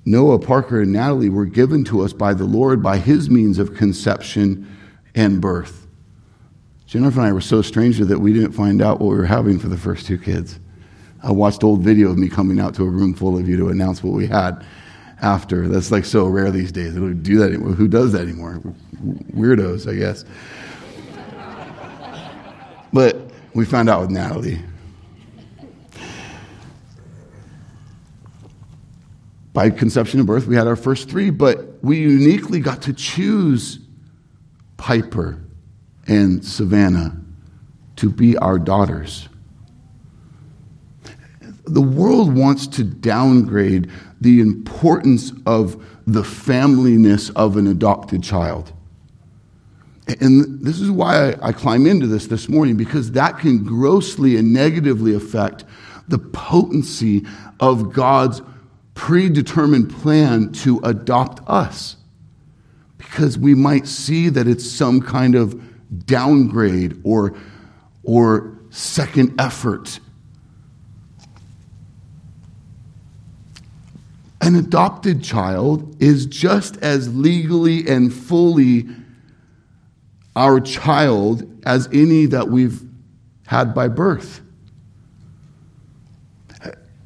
[0.05, 3.73] Noah, Parker, and Natalie were given to us by the Lord by his means of
[3.73, 4.67] conception
[5.15, 5.87] and birth.
[6.85, 9.57] Jennifer and I were so stranger that we didn't find out what we were having
[9.57, 10.59] for the first two kids.
[11.23, 13.69] I watched old video of me coming out to a room full of you to
[13.69, 14.63] announce what we had
[15.21, 15.67] after.
[15.67, 16.93] That's like so rare these days.
[16.93, 17.71] They don't do that anymore.
[17.71, 18.61] Who does that anymore?
[19.33, 20.25] Weirdos, I guess.
[22.93, 24.59] but we found out with Natalie.
[29.53, 33.79] By conception and birth, we had our first three, but we uniquely got to choose
[34.75, 35.41] Piper
[36.07, 37.21] and Savannah
[37.95, 39.29] to be our daughters.
[41.67, 43.89] The world wants to downgrade
[44.21, 48.71] the importance of the familyness of an adopted child.
[50.19, 54.53] And this is why I, climb into this this morning, because that can grossly and
[54.53, 55.65] negatively affect
[56.07, 57.25] the potency
[57.59, 58.43] of God's
[58.93, 61.97] predetermined plan to adopt us.
[62.97, 65.59] Because we might see that it's some kind of
[66.05, 67.35] downgrade or,
[68.03, 69.99] or second effort
[74.45, 78.85] An adopted child is just as legally and fully
[80.35, 82.83] our child as any that we've
[83.47, 84.41] had by birth.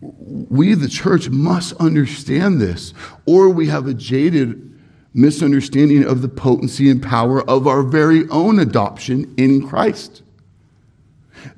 [0.01, 2.93] We, the church, must understand this,
[3.25, 4.77] or we have a jaded
[5.13, 10.23] misunderstanding of the potency and power of our very own adoption in Christ.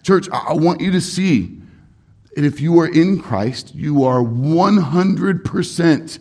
[0.04, 1.61] Church, I want you to see
[2.36, 6.20] and if you are in Christ, you are 100%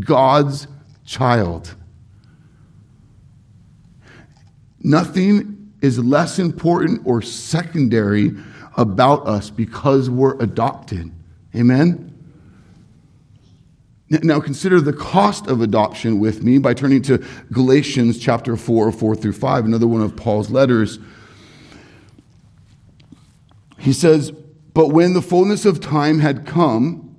[0.00, 0.66] God's
[1.04, 1.74] child.
[4.82, 8.32] Nothing is less important or secondary
[8.76, 11.12] about us because we're adopted.
[11.54, 12.06] Amen?
[14.08, 19.14] Now consider the cost of adoption with me by turning to Galatians chapter 4, 4
[19.14, 20.98] through 5, another one of Paul's letters.
[23.78, 24.32] He says,
[24.80, 27.14] but when the fullness of time had come,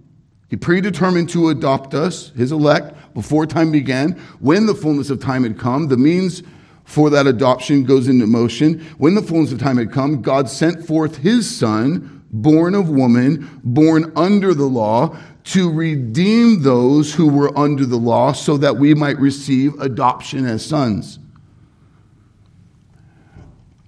[0.50, 4.14] he predetermined to adopt us, his elect, before time began.
[4.40, 6.42] When the fullness of time had come, the means
[6.86, 8.80] for that adoption goes into motion.
[8.98, 13.62] When the fullness of time had come, God sent forth his son, born of woman,
[13.64, 18.96] born under the law, to redeem those who were under the law so that we
[18.96, 21.20] might receive adoption as sons.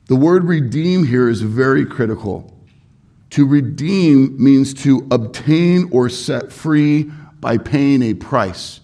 [0.05, 2.53] The word redeem here is very critical.
[3.34, 7.09] To redeem means to obtain or set free
[7.39, 8.79] by paying a price.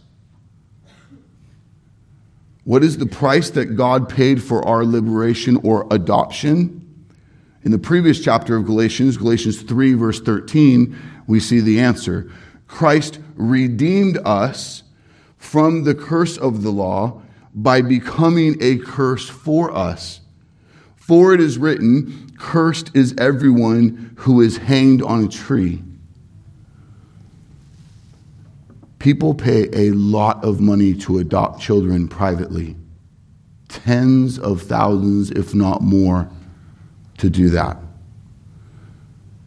[2.64, 7.06] What is the price that God paid for our liberation or adoption?
[7.62, 10.97] In the previous chapter of Galatians, Galatians 3, verse 13,
[11.28, 12.32] we see the answer.
[12.66, 14.82] Christ redeemed us
[15.38, 17.22] from the curse of the law
[17.54, 20.22] by becoming a curse for us.
[20.95, 25.84] For it is written, Cursed is everyone who is hanged on a tree.
[28.98, 32.76] People pay a lot of money to adopt children privately.
[33.68, 36.30] Tens of thousands, if not more,
[37.18, 37.78] to do that.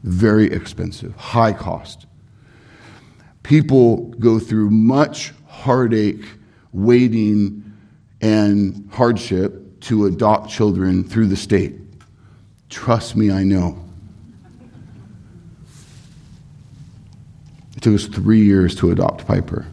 [0.04, 2.06] Very expensive, high cost.
[3.42, 6.24] People go through much heartache,
[6.72, 7.64] waiting,
[8.20, 11.81] and hardship to adopt children through the state.
[12.72, 13.78] Trust me, I know.
[17.76, 19.66] It took us three years to adopt Piper.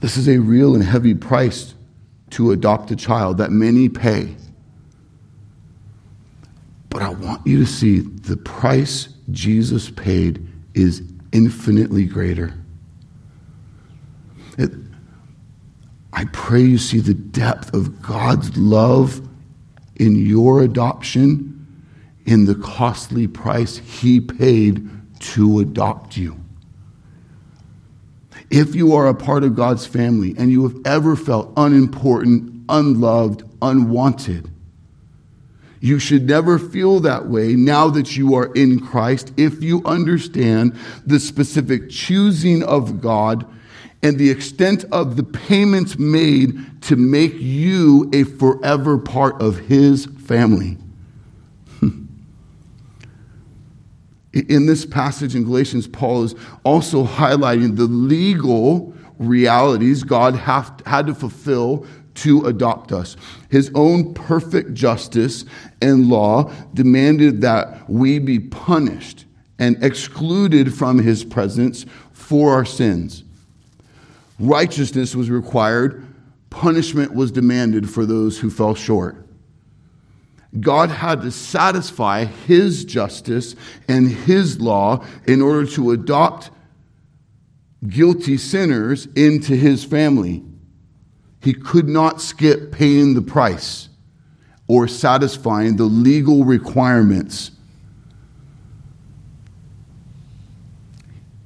[0.00, 1.74] This is a real and heavy price
[2.30, 4.34] to adopt a child that many pay.
[6.88, 12.54] But I want you to see the price Jesus paid is infinitely greater.
[14.56, 14.70] It,
[16.16, 19.20] I pray you see the depth of God's love
[19.96, 21.52] in your adoption
[22.24, 24.88] in the costly price he paid
[25.20, 26.40] to adopt you.
[28.48, 33.42] If you are a part of God's family and you have ever felt unimportant, unloved,
[33.60, 34.50] unwanted,
[35.80, 40.78] you should never feel that way now that you are in Christ if you understand
[41.04, 43.46] the specific choosing of God
[44.06, 50.06] and the extent of the payments made to make you a forever part of His
[50.06, 50.78] family.
[54.32, 61.08] in this passage in Galatians, Paul is also highlighting the legal realities God have, had
[61.08, 61.84] to fulfill
[62.14, 63.16] to adopt us.
[63.50, 65.44] His own perfect justice
[65.82, 69.24] and law demanded that we be punished
[69.58, 73.24] and excluded from his presence for our sins.
[74.38, 76.06] Righteousness was required,
[76.50, 79.26] punishment was demanded for those who fell short.
[80.60, 83.56] God had to satisfy his justice
[83.88, 86.50] and his law in order to adopt
[87.86, 90.42] guilty sinners into his family.
[91.40, 93.88] He could not skip paying the price
[94.66, 97.52] or satisfying the legal requirements.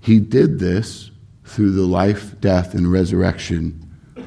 [0.01, 1.10] He did this
[1.51, 3.77] through the life, death, and resurrection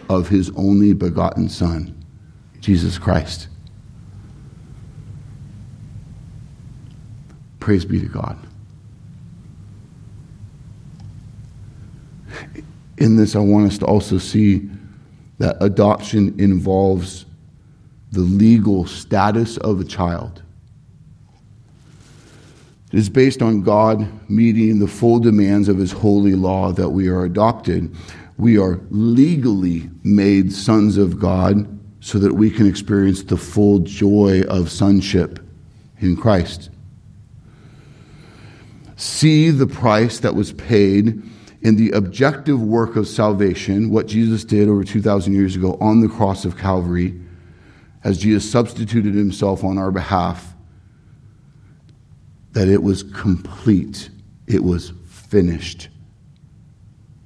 [0.10, 1.98] of his only begotten Son,
[2.60, 3.48] Jesus Christ.
[7.62, 8.38] Praise be to God.
[12.98, 14.70] In this, I want us to also see
[15.38, 17.26] that adoption involves
[18.12, 20.43] the legal status of a child.
[22.94, 27.10] It is based on God meeting the full demands of His holy law that we
[27.10, 27.94] are adopted.
[28.38, 31.68] We are legally made sons of God
[32.00, 35.40] so that we can experience the full joy of sonship
[36.00, 36.70] in Christ
[39.04, 41.22] see the price that was paid
[41.62, 46.10] in the objective work of salvation, what Jesus did over 2,000 years ago on the
[46.10, 47.20] cross of Calvary,
[48.04, 50.53] as Jesus substituted himself on our behalf,
[52.54, 54.10] that it was complete,
[54.48, 55.90] it was finished.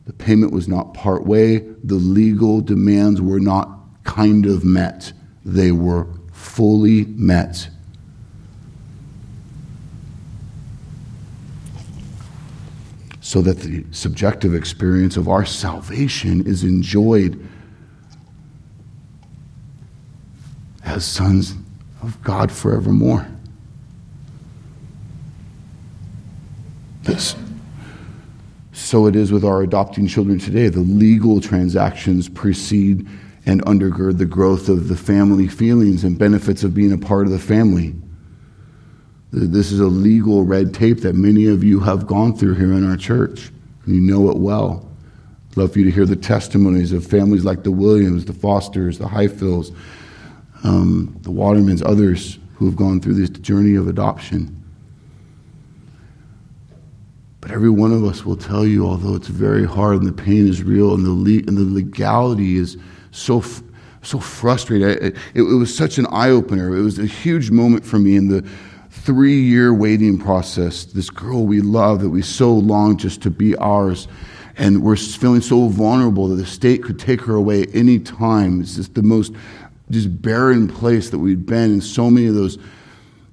[0.06, 3.70] The payment was not part way, the legal demands were not
[4.04, 5.12] kind of met,
[5.46, 7.70] they were fully met.
[13.28, 17.46] so that the subjective experience of our salvation is enjoyed
[20.86, 21.54] as sons
[22.02, 23.28] of God forevermore.
[27.08, 27.38] This.
[28.74, 30.68] So it is with our adopting children today.
[30.68, 33.08] The legal transactions precede
[33.46, 37.32] and undergird the growth of the family feelings and benefits of being a part of
[37.32, 37.96] the family.
[39.32, 42.86] This is a legal red tape that many of you have gone through here in
[42.86, 43.52] our church.
[43.86, 44.86] You know it well.
[45.52, 48.98] I'd love for you to hear the testimonies of families like the Williams, the Fosters,
[48.98, 49.74] the Highfields,
[50.66, 54.57] um, the Watermans, others who have gone through this journey of adoption.
[57.48, 60.50] But every one of us will tell you, although it's very hard and the pain
[60.50, 62.76] is real and the, le- and the legality is
[63.12, 63.64] so, f-
[64.02, 64.90] so frustrating.
[64.90, 66.76] It, it, it was such an eye opener.
[66.76, 68.46] It was a huge moment for me in the
[68.90, 70.84] three year waiting process.
[70.84, 74.10] This girl we love that we so long just to be ours.
[74.58, 78.60] And we're feeling so vulnerable that the state could take her away any time.
[78.60, 79.32] It's just the most
[79.90, 82.58] just barren place that we've been in so many of those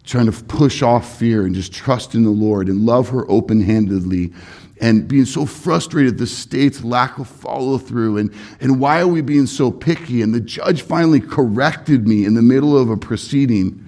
[0.05, 3.61] trying to push off fear and just trust in the Lord and love her open
[3.61, 4.33] handedly
[4.81, 9.09] and being so frustrated at the state's lack of follow through and, and why are
[9.09, 10.21] we being so picky?
[10.21, 13.81] And the judge finally corrected me in the middle of a proceeding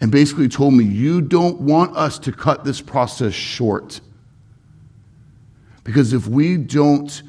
[0.00, 4.00] and basically told me, You don't want us to cut this process short.
[5.84, 7.22] Because if we don't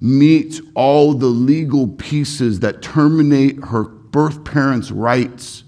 [0.00, 5.64] meet all the legal pieces that terminate her birth parents' rights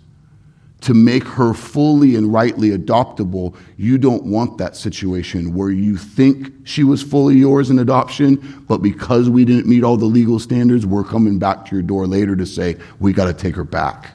[0.85, 6.53] to make her fully and rightly adoptable, you don't want that situation where you think
[6.65, 10.85] she was fully yours in adoption, but because we didn't meet all the legal standards,
[10.85, 14.13] we're coming back to your door later to say, we got to take her back.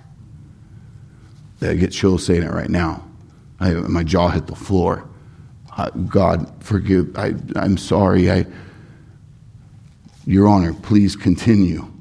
[1.60, 3.04] I get chills saying it right now.
[3.60, 5.10] I, my jaw hit the floor.
[6.08, 7.18] God, forgive.
[7.18, 8.30] I, I'm sorry.
[8.30, 8.46] I,
[10.28, 11.92] Your Honor, please continue.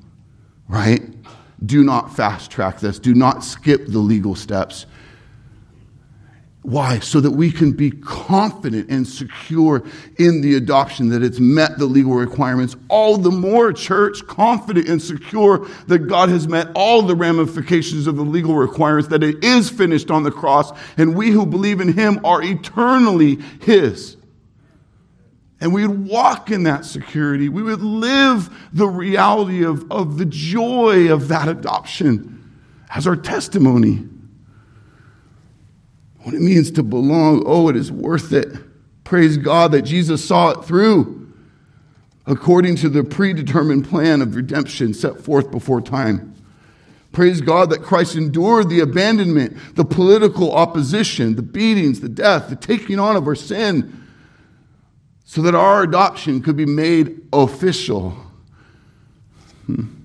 [0.68, 1.07] Right?
[1.64, 2.98] Do not fast track this.
[2.98, 4.86] Do not skip the legal steps.
[6.62, 6.98] Why?
[6.98, 9.82] So that we can be confident and secure
[10.18, 12.76] in the adoption, that it's met the legal requirements.
[12.88, 18.16] All the more, church, confident and secure that God has met all the ramifications of
[18.16, 21.92] the legal requirements, that it is finished on the cross, and we who believe in
[21.92, 24.17] Him are eternally His.
[25.60, 27.48] And we would walk in that security.
[27.48, 32.34] We would live the reality of, of the joy of that adoption
[32.94, 34.06] as our testimony
[36.22, 37.42] what it means to belong.
[37.46, 38.48] Oh, it is worth it.
[39.02, 41.32] Praise God that Jesus saw it through
[42.26, 46.34] according to the predetermined plan of redemption set forth before time.
[47.12, 52.56] Praise God that Christ endured the abandonment, the political opposition, the beatings, the death, the
[52.56, 54.07] taking on of our sin,
[55.28, 58.16] so that our adoption could be made official.
[59.66, 59.98] Hmm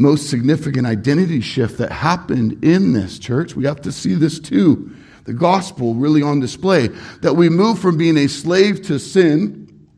[0.00, 3.54] most significant identity shift that happened in this church.
[3.54, 4.90] We have to see this too.
[5.24, 6.88] The gospel really on display.
[7.20, 9.88] That we move from being a slave to sin,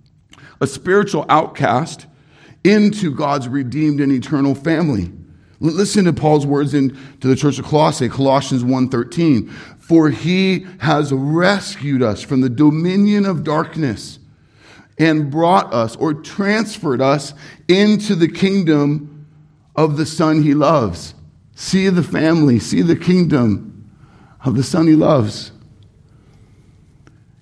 [0.61, 2.07] a spiritual outcast,
[2.65, 5.13] into God's redeemed and eternal family.
[5.61, 9.53] Listen to Paul's words in to the church of Colossae, Colossians 1:13.
[9.83, 14.21] For he has rescued us from the dominion of darkness
[14.97, 17.35] and brought us or transferred us
[17.67, 19.27] into the kingdom
[19.75, 21.15] of the Son he loves.
[21.57, 23.91] See the family, see the kingdom
[24.45, 25.51] of the Son he loves,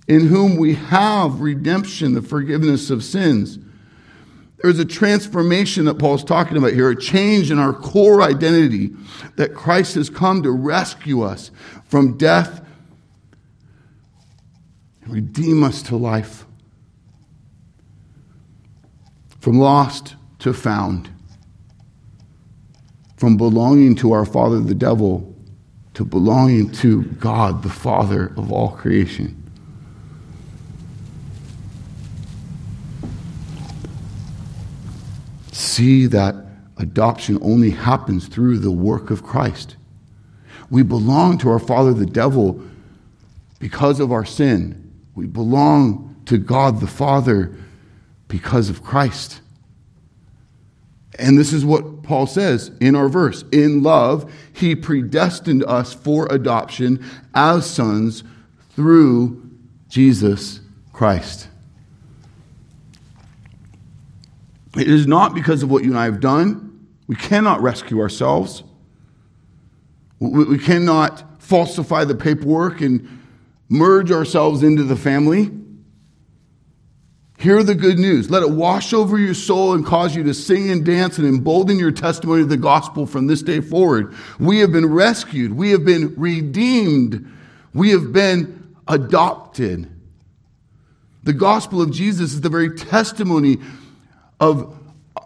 [0.08, 3.58] in whom we have redemption, the forgiveness of sins.
[4.62, 8.90] There's a transformation that Paul's talking about here, a change in our core identity
[9.36, 11.50] that Christ has come to rescue us
[11.86, 12.64] from death
[15.02, 16.44] and redeem us to life,
[19.40, 21.10] from lost to found
[23.20, 25.36] from belonging to our father, the devil,
[25.92, 29.39] to belonging to God, the Father of all creation.
[35.60, 36.34] See that
[36.78, 39.76] adoption only happens through the work of Christ.
[40.70, 42.62] We belong to our father, the devil,
[43.58, 44.90] because of our sin.
[45.14, 47.54] We belong to God the Father
[48.26, 49.42] because of Christ.
[51.18, 53.44] And this is what Paul says in our verse.
[53.52, 57.04] In love, he predestined us for adoption
[57.34, 58.24] as sons
[58.70, 59.46] through
[59.90, 60.60] Jesus
[60.94, 61.49] Christ.
[64.76, 66.88] It is not because of what you and I have done.
[67.06, 68.62] We cannot rescue ourselves.
[70.20, 73.20] We cannot falsify the paperwork and
[73.68, 75.50] merge ourselves into the family.
[77.38, 78.30] Hear the good news.
[78.30, 81.78] Let it wash over your soul and cause you to sing and dance and embolden
[81.78, 84.14] your testimony of the gospel from this day forward.
[84.38, 85.54] We have been rescued.
[85.54, 87.26] We have been redeemed.
[87.72, 89.90] We have been adopted.
[91.22, 93.56] The gospel of Jesus is the very testimony
[94.40, 94.76] of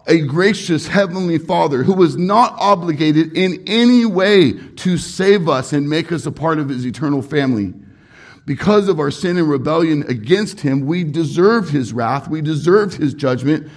[0.06, 5.88] a gracious heavenly father who was not obligated in any way to save us and
[5.88, 7.72] make us a part of his eternal family
[8.46, 13.14] because of our sin and rebellion against him, we deserved his wrath, we deserved his
[13.14, 13.70] judgment,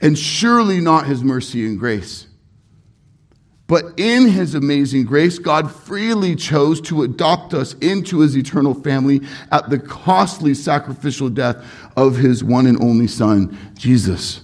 [0.00, 2.26] and surely not his mercy and grace.
[3.72, 9.22] But in his amazing grace, God freely chose to adopt us into his eternal family
[9.50, 11.56] at the costly sacrificial death
[11.96, 14.42] of his one and only Son, Jesus.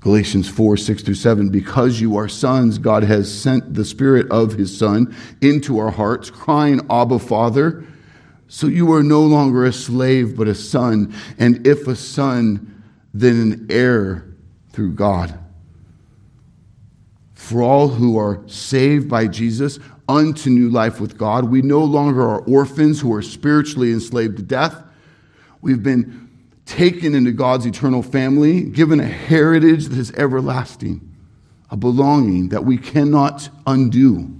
[0.00, 1.50] Galatians 4, 6 through 7.
[1.50, 6.30] Because you are sons, God has sent the Spirit of His Son into our hearts,
[6.30, 7.84] crying, Abba, Father.
[8.48, 11.14] So you are no longer a slave, but a son.
[11.38, 14.29] And if a son, then an heir
[14.80, 15.38] through God.
[17.34, 19.78] For all who are saved by Jesus
[20.08, 24.42] unto new life with God, we no longer are orphans who are spiritually enslaved to
[24.42, 24.82] death.
[25.60, 26.30] We've been
[26.64, 31.14] taken into God's eternal family, given a heritage that is everlasting,
[31.68, 34.34] a belonging that we cannot undo.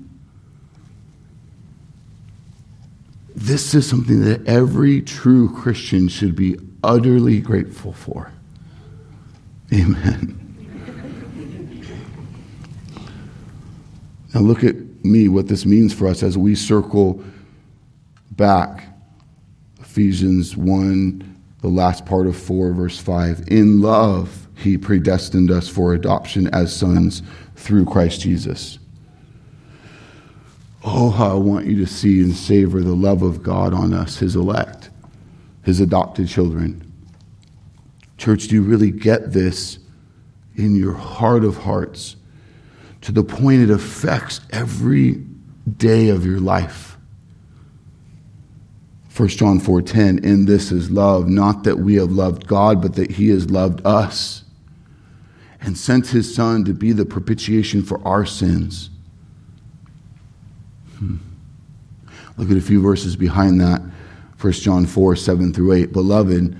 [3.36, 8.32] This is something that every true Christian should be utterly grateful for.
[9.72, 10.36] Amen.
[14.34, 17.22] Now, look at me, what this means for us as we circle
[18.32, 18.86] back.
[19.80, 23.48] Ephesians 1 the last part of 4, verse 5.
[23.48, 27.22] In love, he predestined us for adoption as sons
[27.54, 28.78] through Christ Jesus.
[30.82, 34.16] Oh, how I want you to see and savor the love of God on us,
[34.16, 34.88] his elect,
[35.62, 36.89] his adopted children.
[38.20, 39.78] Church, do you really get this
[40.54, 42.16] in your heart of hearts?
[43.02, 45.12] to the point it affects every
[45.76, 46.98] day of your life.
[49.16, 53.12] 1 John 4:10 in this is love not that we have loved God but that
[53.12, 54.44] he has loved us
[55.60, 58.88] and sent his son to be the propitiation for our sins.
[60.98, 61.16] Hmm.
[62.36, 63.82] Look at a few verses behind that.
[64.40, 65.92] 1 John 4 7 through 8.
[65.92, 66.56] Beloved,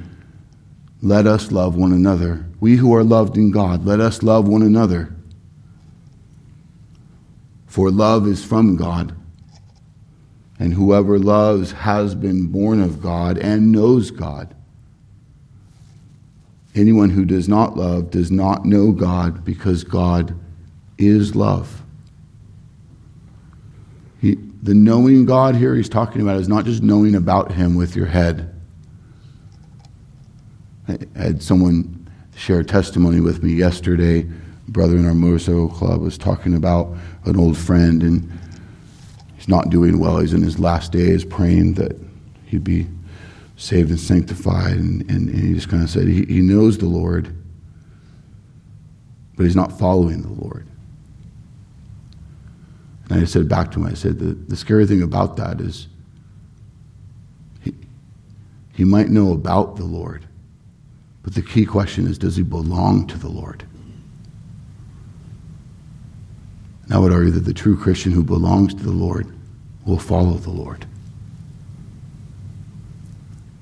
[1.03, 2.47] let us love one another.
[2.61, 5.15] We who are loved in God, let us love one another.
[7.67, 9.17] For love is from God.
[10.59, 14.55] And whoever loves has been born of God and knows God.
[16.75, 20.39] Anyone who does not love does not know God because God
[20.99, 21.83] is love.
[24.21, 27.97] He, the knowing God here he's talking about is not just knowing about him with
[27.97, 28.50] your head.
[30.91, 34.21] I had someone share a testimony with me yesterday.
[34.21, 38.31] A brother in our motorcycle club was talking about an old friend, and
[39.37, 40.19] he's not doing well.
[40.19, 41.97] He's in his last days, praying that
[42.47, 42.89] he'd be
[43.57, 44.77] saved and sanctified.
[44.77, 47.35] And, and, and he just kind of said he, he knows the Lord,
[49.37, 50.67] but he's not following the Lord.
[53.11, 55.89] And I said back to him, I said, the, the scary thing about that is
[57.61, 57.75] he,
[58.73, 60.27] he might know about the Lord,
[61.23, 63.65] but the key question is does he belong to the Lord?
[66.85, 69.27] And I would argue that the true Christian who belongs to the Lord
[69.85, 70.87] will follow the Lord.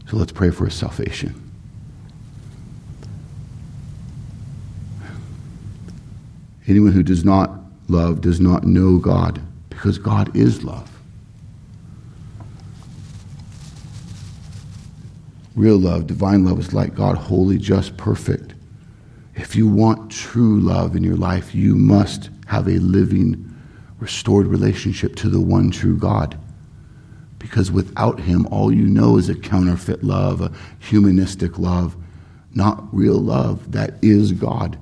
[0.09, 1.35] So let's pray for his salvation.
[6.67, 9.41] Anyone who does not love does not know God,
[9.71, 10.98] because God is love.
[15.59, 18.55] Real love, divine love, is like God, holy, just, perfect.
[19.35, 23.53] If you want true love in your life, you must have a living,
[23.99, 26.39] restored relationship to the one true God.
[27.41, 31.97] Because without Him, all you know is a counterfeit love, a humanistic love,
[32.55, 34.79] not real love that is God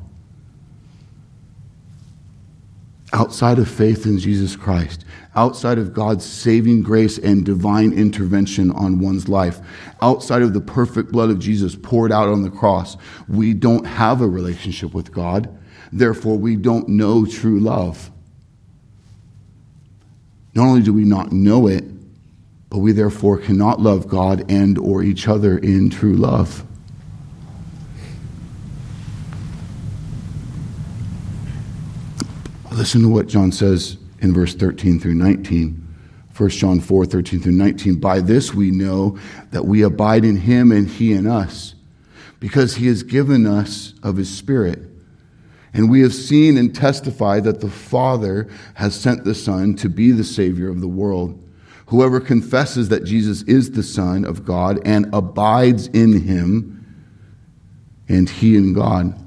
[3.13, 5.05] outside of faith in Jesus Christ,
[5.35, 9.61] outside of God's saving grace and divine intervention on one's life,
[10.03, 12.97] outside of the perfect blood of Jesus poured out on the cross,
[13.29, 15.57] we don't have a relationship with God.
[15.93, 18.11] Therefore, we don't know true love.
[20.55, 21.85] Not only do we not know it,
[22.71, 26.65] but we therefore cannot love God and or each other in true love.
[32.77, 35.83] Listen to what John says in verse 13 through 19.
[36.37, 37.95] 1 John 4 13 through 19.
[37.95, 39.19] By this we know
[39.51, 41.75] that we abide in him and he in us,
[42.39, 44.81] because he has given us of his Spirit.
[45.73, 50.13] And we have seen and testified that the Father has sent the Son to be
[50.13, 51.43] the Savior of the world.
[51.87, 56.85] Whoever confesses that Jesus is the Son of God and abides in him,
[58.07, 59.26] and he in God,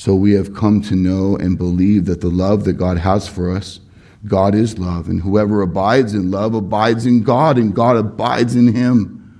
[0.00, 3.54] so we have come to know and believe that the love that God has for
[3.54, 3.80] us,
[4.24, 5.10] God is love.
[5.10, 9.38] And whoever abides in love abides in God, and God abides in him.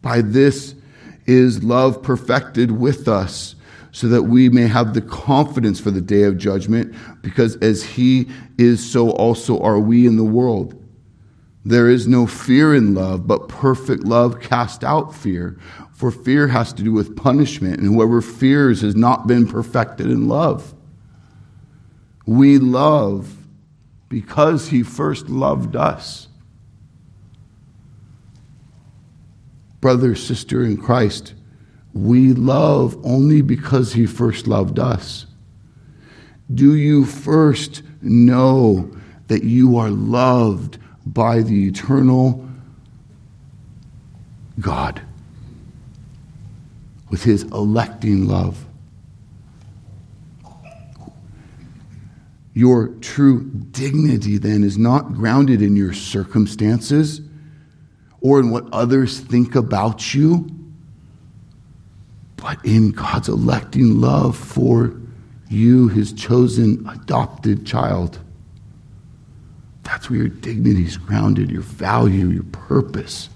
[0.00, 0.76] By this
[1.26, 3.56] is love perfected with us,
[3.90, 8.28] so that we may have the confidence for the day of judgment, because as he
[8.58, 10.80] is, so also are we in the world.
[11.64, 15.58] There is no fear in love, but perfect love casts out fear.
[16.00, 20.28] For fear has to do with punishment, and whoever fears has not been perfected in
[20.28, 20.72] love.
[22.24, 23.36] We love
[24.08, 26.28] because he first loved us.
[29.82, 31.34] Brother, sister in Christ,
[31.92, 35.26] we love only because he first loved us.
[36.54, 38.90] Do you first know
[39.28, 42.48] that you are loved by the eternal
[44.58, 45.02] God?
[47.10, 48.64] With his electing love.
[52.54, 57.20] Your true dignity then is not grounded in your circumstances
[58.20, 60.50] or in what others think about you,
[62.36, 64.94] but in God's electing love for
[65.48, 68.18] you, his chosen adopted child.
[69.82, 73.28] That's where your dignity is grounded, your value, your purpose.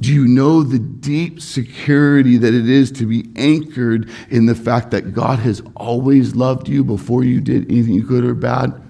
[0.00, 4.92] Do you know the deep security that it is to be anchored in the fact
[4.92, 8.80] that God has always loved you before you did anything good or bad?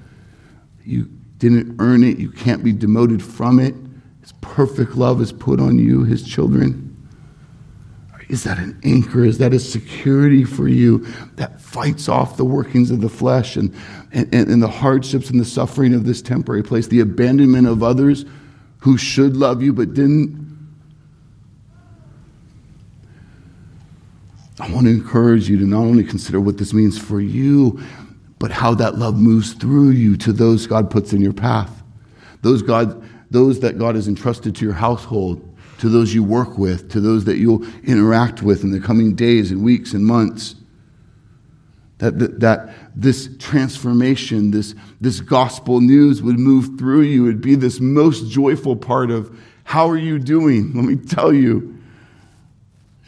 [0.85, 3.75] You didn't earn it, you can't be demoted from it.
[4.21, 6.85] His perfect love is put on you, his children.
[8.29, 9.25] Is that an anchor?
[9.25, 11.07] Is that a security for you
[11.37, 13.75] that fights off the workings of the flesh and,
[14.13, 18.27] and, and the hardships and the suffering of this temporary place, the abandonment of others
[18.81, 20.48] who should love you but didn't?
[24.61, 27.81] I want to encourage you to not only consider what this means for you,
[28.39, 31.83] but how that love moves through you to those God puts in your path.
[32.43, 35.45] Those God, those that God has entrusted to your household,
[35.79, 39.51] to those you work with, to those that you'll interact with in the coming days
[39.51, 40.57] and weeks and months.
[41.99, 47.25] That, that, that this transformation, this, this gospel news would move through you.
[47.25, 50.73] It would be this most joyful part of how are you doing?
[50.75, 51.78] Let me tell you.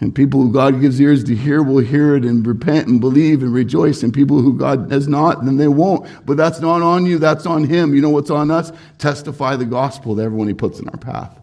[0.00, 3.42] And people who God gives ears to hear will hear it and repent and believe
[3.42, 4.02] and rejoice.
[4.02, 6.08] And people who God has not, then they won't.
[6.24, 7.94] But that's not on you, that's on Him.
[7.94, 8.72] You know what's on us?
[8.96, 11.38] Testify the gospel to everyone He puts in our path.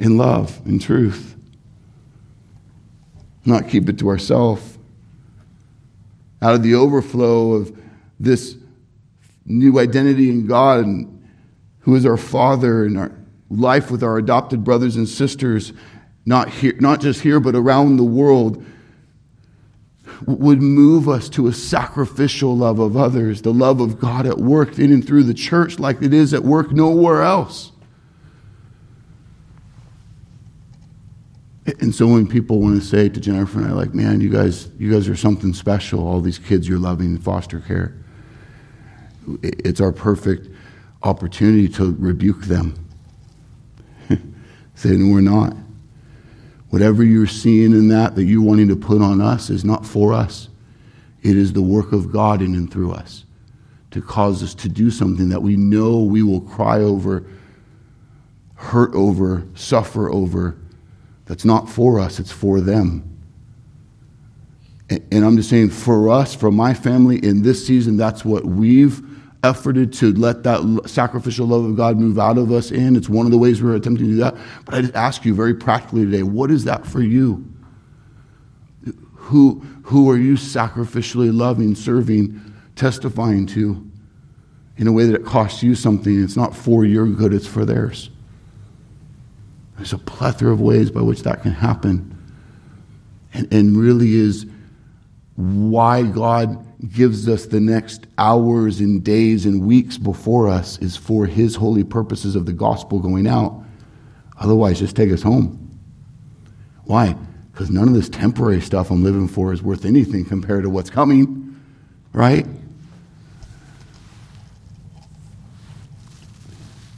[0.00, 1.36] In love, in truth.
[3.44, 4.76] Not keep it to ourselves.
[6.42, 7.76] Out of the overflow of
[8.18, 8.56] this
[9.44, 11.28] new identity in God, and
[11.80, 13.12] who is our Father, and our
[13.48, 15.72] life with our adopted brothers and sisters
[16.28, 18.62] not, here, not just here, but around the world,
[20.26, 24.78] would move us to a sacrificial love of others, the love of God at work
[24.78, 27.72] in and through the church like it is at work nowhere else.
[31.80, 34.68] And so when people want to say to Jennifer and I, like, man, you guys,
[34.78, 37.94] you guys are something special, all these kids you're loving in foster care,
[39.42, 40.48] it's our perfect
[41.02, 42.74] opportunity to rebuke them.
[44.74, 45.54] Say, no, we're not.
[46.70, 50.12] Whatever you're seeing in that that you're wanting to put on us is not for
[50.12, 50.48] us.
[51.22, 53.24] It is the work of God in and through us
[53.90, 57.24] to cause us to do something that we know we will cry over,
[58.54, 60.56] hurt over, suffer over.
[61.24, 63.04] That's not for us, it's for them.
[64.90, 69.02] And I'm just saying, for us, for my family in this season, that's what we've
[69.44, 72.96] efforted to let that sacrificial love of God move out of us in.
[72.96, 74.36] It's one of the ways we're attempting to do that.
[74.64, 77.44] But I just ask you very practically today, what is that for you?
[79.14, 82.40] Who, who are you sacrificially loving, serving,
[82.76, 83.84] testifying to
[84.76, 86.22] in a way that it costs you something?
[86.22, 88.10] It's not for your good, it's for theirs.
[89.76, 92.16] There's a plethora of ways by which that can happen.
[93.32, 94.46] And, and really is
[95.36, 101.26] why God gives us the next hours and days and weeks before us is for
[101.26, 103.64] his holy purposes of the gospel going out.
[104.38, 105.80] Otherwise, just take us home.
[106.84, 107.16] Why?
[107.50, 110.90] Because none of this temporary stuff I'm living for is worth anything compared to what's
[110.90, 111.60] coming,
[112.12, 112.46] right?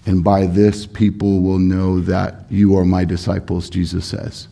[0.04, 4.48] And by this, people will know that you are my disciples, Jesus says,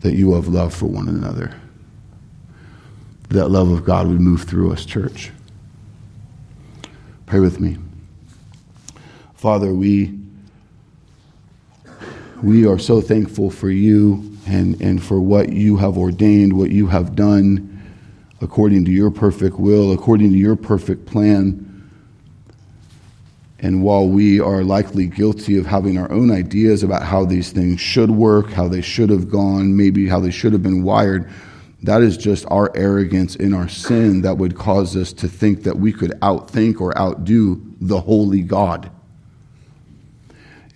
[0.00, 1.60] that you have love for one another
[3.28, 5.30] that love of God would move through us, church.
[7.26, 7.76] Pray with me.
[9.34, 10.18] Father, we,
[12.42, 16.86] we are so thankful for you and, and for what you have ordained, what you
[16.86, 17.74] have done
[18.40, 21.64] according to your perfect will, according to your perfect plan.
[23.60, 27.80] And while we are likely guilty of having our own ideas about how these things
[27.80, 31.28] should work, how they should have gone, maybe how they should have been wired,
[31.82, 35.78] that is just our arrogance in our sin that would cause us to think that
[35.78, 38.90] we could outthink or outdo the holy God.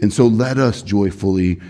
[0.01, 1.61] And so let us joyfully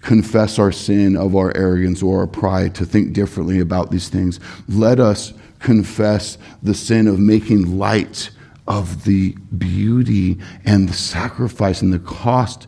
[0.00, 4.40] confess our sin of our arrogance or our pride to think differently about these things.
[4.68, 8.30] Let us confess the sin of making light
[8.66, 12.66] of the beauty and the sacrifice and the cost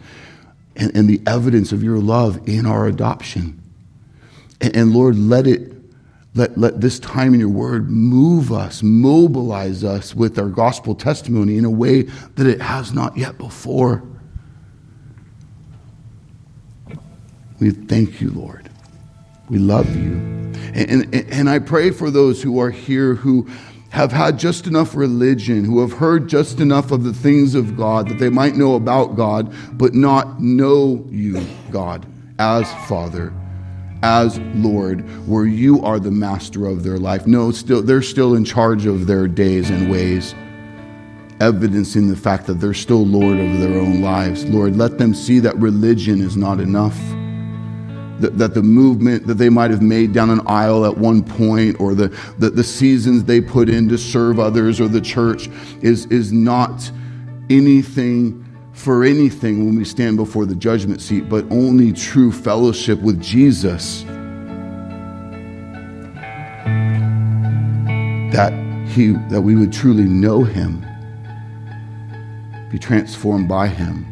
[0.76, 3.62] and, and the evidence of your love in our adoption.
[4.60, 5.71] And, and Lord, let it
[6.35, 11.59] let, let this time in your word move us, mobilize us with our gospel testimony
[11.59, 14.03] in a way that it has not yet before.
[17.61, 18.70] We thank you, Lord.
[19.51, 20.14] We love you.
[20.74, 23.47] And, and, and I pray for those who are here who
[23.91, 28.09] have had just enough religion, who have heard just enough of the things of God
[28.09, 32.07] that they might know about God, but not know you, God,
[32.39, 33.35] as Father
[34.03, 37.26] as Lord, where you are the master of their life.
[37.26, 40.34] No, still they're still in charge of their days and ways,
[41.40, 44.44] evidencing the fact that they're still Lord of their own lives.
[44.44, 46.98] Lord, let them see that religion is not enough.
[48.20, 51.80] That, that the movement that they might have made down an aisle at one point,
[51.80, 55.48] or the, the, the seasons they put in to serve others or the church,
[55.80, 56.88] is, is not
[57.50, 58.41] anything
[58.72, 64.04] for anything when we stand before the judgment seat, but only true fellowship with Jesus.
[68.32, 68.52] That
[68.88, 70.86] he that we would truly know him,
[72.70, 74.06] be transformed by him,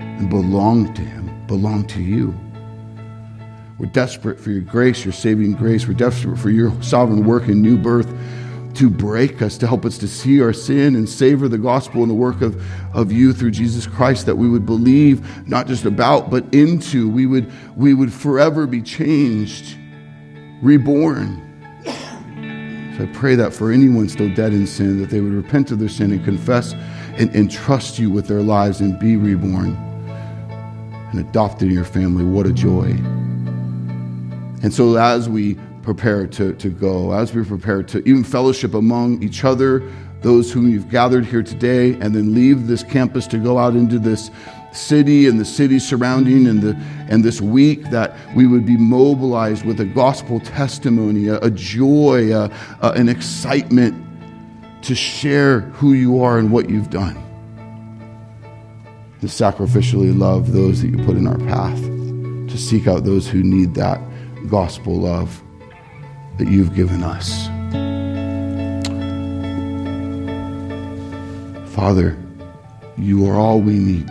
[0.00, 2.34] and belong to him, belong to you.
[3.78, 5.86] We're desperate for your grace, your saving grace.
[5.86, 8.12] We're desperate for your sovereign work and new birth
[8.78, 12.10] to break us, to help us to see our sin and savor the gospel and
[12.10, 12.62] the work of,
[12.94, 17.08] of you through Jesus Christ, that we would believe not just about, but into.
[17.08, 19.76] We would, we would forever be changed,
[20.62, 21.44] reborn.
[22.96, 25.80] So I pray that for anyone still dead in sin, that they would repent of
[25.80, 26.72] their sin and confess
[27.16, 29.76] and, and trust you with their lives and be reborn
[31.10, 32.22] and adopted in your family.
[32.22, 32.90] What a joy.
[34.62, 39.22] And so as we prepare to, to go, as we prepare to even fellowship among
[39.22, 39.82] each other,
[40.20, 43.98] those whom you've gathered here today, and then leave this campus to go out into
[43.98, 44.30] this
[44.72, 46.76] city and the city surrounding and, the,
[47.08, 52.34] and this week, that we would be mobilized with a gospel testimony, a, a joy,
[52.34, 52.50] a,
[52.82, 54.04] a, an excitement
[54.82, 57.14] to share who you are and what you've done.
[59.20, 63.42] To sacrificially love those that you put in our path, to seek out those who
[63.42, 64.00] need that
[64.48, 65.42] gospel love
[66.38, 67.48] that you've given us.
[71.74, 72.16] Father,
[72.96, 74.10] you are all we need.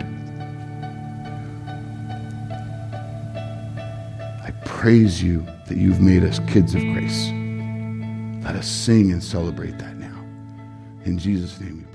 [4.42, 7.30] I praise you that you've made us kids of grace.
[8.44, 10.24] Let us sing and celebrate that now.
[11.04, 11.87] In Jesus' name.